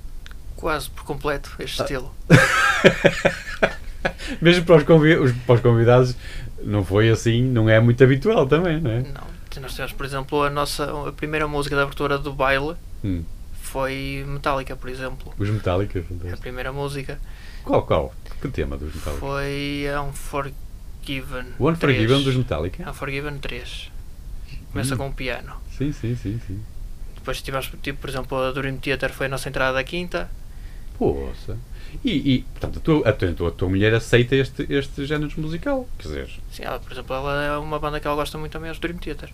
[0.59, 1.85] Quase por completo este ah.
[1.85, 2.15] estilo.
[4.41, 6.15] Mesmo para os, convidados, para os convidados
[6.63, 9.01] não foi assim, não é muito habitual também, não é?
[9.01, 13.23] Não nós tivemos, por exemplo, a nossa a primeira música da abertura do baile hum.
[13.61, 15.33] foi Metallica, por exemplo.
[15.37, 17.19] Os Metallica, A primeira música.
[17.63, 18.13] Qual, qual?
[18.41, 19.19] Que tema dos Metallica?
[19.19, 21.45] Foi Unforgiven.
[21.57, 22.23] O Unforgiven 3.
[22.23, 22.89] dos Metallica?
[22.89, 23.91] Unforgiven 3.
[24.71, 24.97] Começa hum.
[24.97, 25.53] com um piano.
[25.77, 26.59] Sim, sim, sim, sim.
[27.15, 30.29] Depois tivemos, tipo, por exemplo, a Dream Theater foi a nossa entrada da quinta.
[30.99, 31.57] Poxa.
[32.03, 35.87] E, e, portanto, a tua, a, tua, a tua mulher aceita este, este género musical,
[35.97, 36.29] quer dizer...
[36.51, 38.79] Sim, ela, por exemplo, ela é uma banda que ela gosta muito também, é os
[38.79, 39.29] Dream Theater.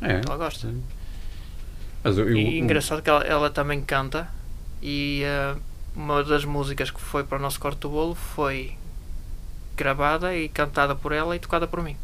[0.00, 0.22] É.
[0.26, 0.66] Ela gosta.
[0.66, 0.72] É.
[2.02, 4.28] Mas eu, eu, e engraçado que ela, ela, também canta
[4.82, 5.22] e
[5.54, 5.60] uh,
[5.94, 8.74] uma das músicas que foi para o nosso corte do bolo foi
[9.76, 11.96] gravada e cantada por ela e tocada por mim.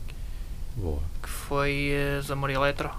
[0.77, 1.01] Boa.
[1.23, 2.91] Que foi uh, Zamor Eletro.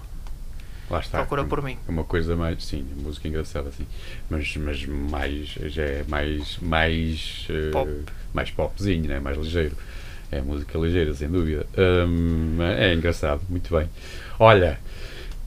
[0.89, 1.19] Lá está.
[1.19, 1.77] Procura por mim.
[1.87, 3.85] É uma coisa mais, sim, música engraçada, assim.
[4.29, 7.91] Mas, mas mais, já é mais, mais, uh, Pop.
[8.33, 9.19] mais popzinho, né?
[9.19, 9.75] mais ligeiro.
[10.31, 11.65] É música ligeira, sem dúvida.
[11.77, 13.89] Um, é engraçado, muito bem.
[14.39, 14.79] Olha,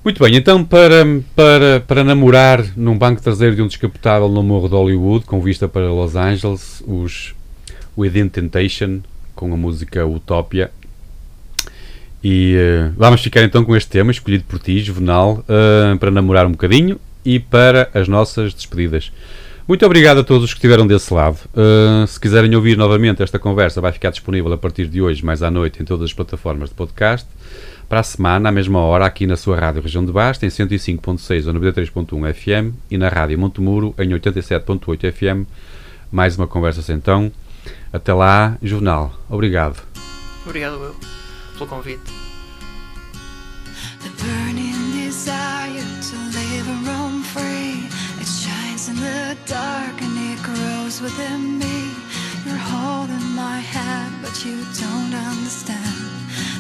[0.03, 1.05] muito bem, então para,
[1.37, 5.69] para, para namorar num banco traseiro de um descapotável no Morro de Hollywood, com vista
[5.69, 7.35] para Los Angeles, os
[7.97, 9.01] Within Temptation,
[9.35, 10.71] com a música Utopia.
[12.23, 16.47] E uh, vamos ficar então com este tema, escolhido por ti, Juvenal, uh, para namorar
[16.47, 19.11] um bocadinho e para as nossas despedidas.
[19.67, 21.39] Muito obrigado a todos os que estiveram desse lado.
[21.55, 25.43] Uh, se quiserem ouvir novamente esta conversa, vai ficar disponível a partir de hoje, mais
[25.43, 27.27] à noite, em todas as plataformas de podcast
[27.91, 31.49] para a semana, à mesma hora, aqui na sua Rádio Região de Basta, em 105.6
[31.49, 35.49] ou 93.1 FM e na Rádio Montemuro, em 87.8 FM.
[36.13, 37.33] Mais uma conversa então.
[37.93, 39.13] Até lá, Jornal.
[39.29, 39.83] Obrigado.
[40.47, 41.20] Obrigado eu
[41.61, 41.67] så.
[44.03, 47.75] The burning desire to live and roam free.
[48.23, 51.77] It shines in the dark and it grows within me.
[52.45, 56.01] You're holding my hand but you don't understand.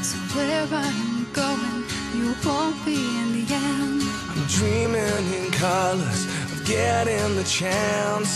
[0.08, 1.80] So where I am going
[2.14, 4.02] you won't be in the end.
[4.30, 6.22] I'm dreaming in colors
[6.52, 8.30] of getting the chance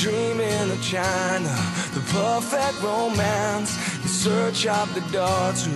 [0.00, 1.54] dreaming of China,
[1.92, 3.76] the perfect romance.
[4.00, 5.70] In search of the door to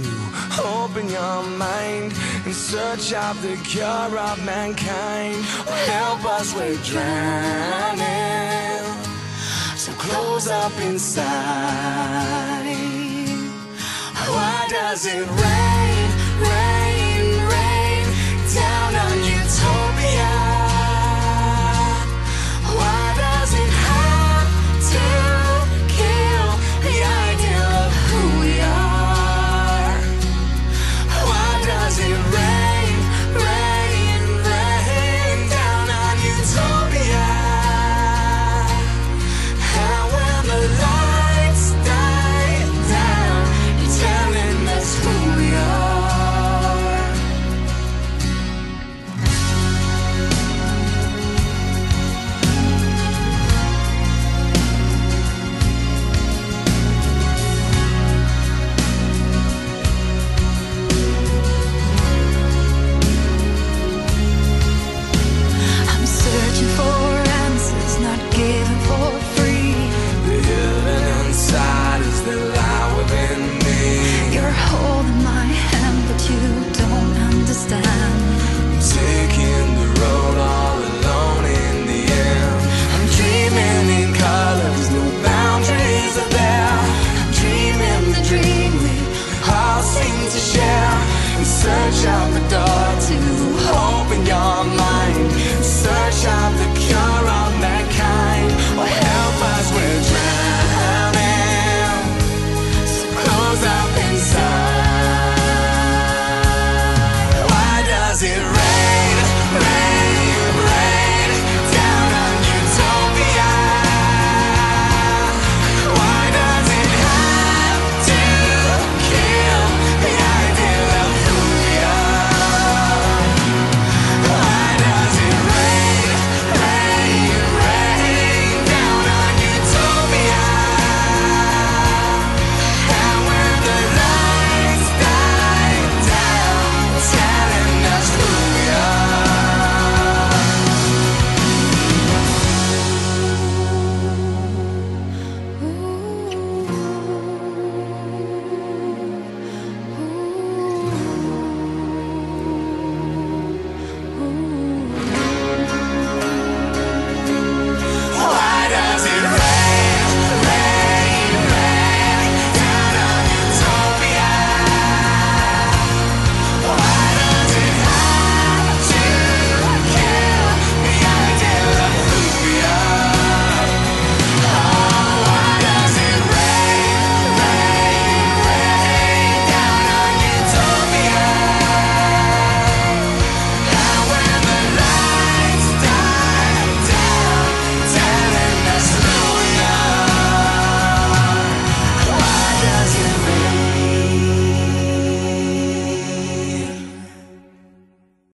[0.64, 2.14] open your mind,
[2.46, 5.36] in search of the cure of mankind.
[5.68, 8.04] Oh, help us, we're drowning.
[9.76, 11.24] So close up inside.
[14.36, 16.10] Why does it rain,
[16.50, 18.06] rain, rain
[18.54, 20.33] down on utopia?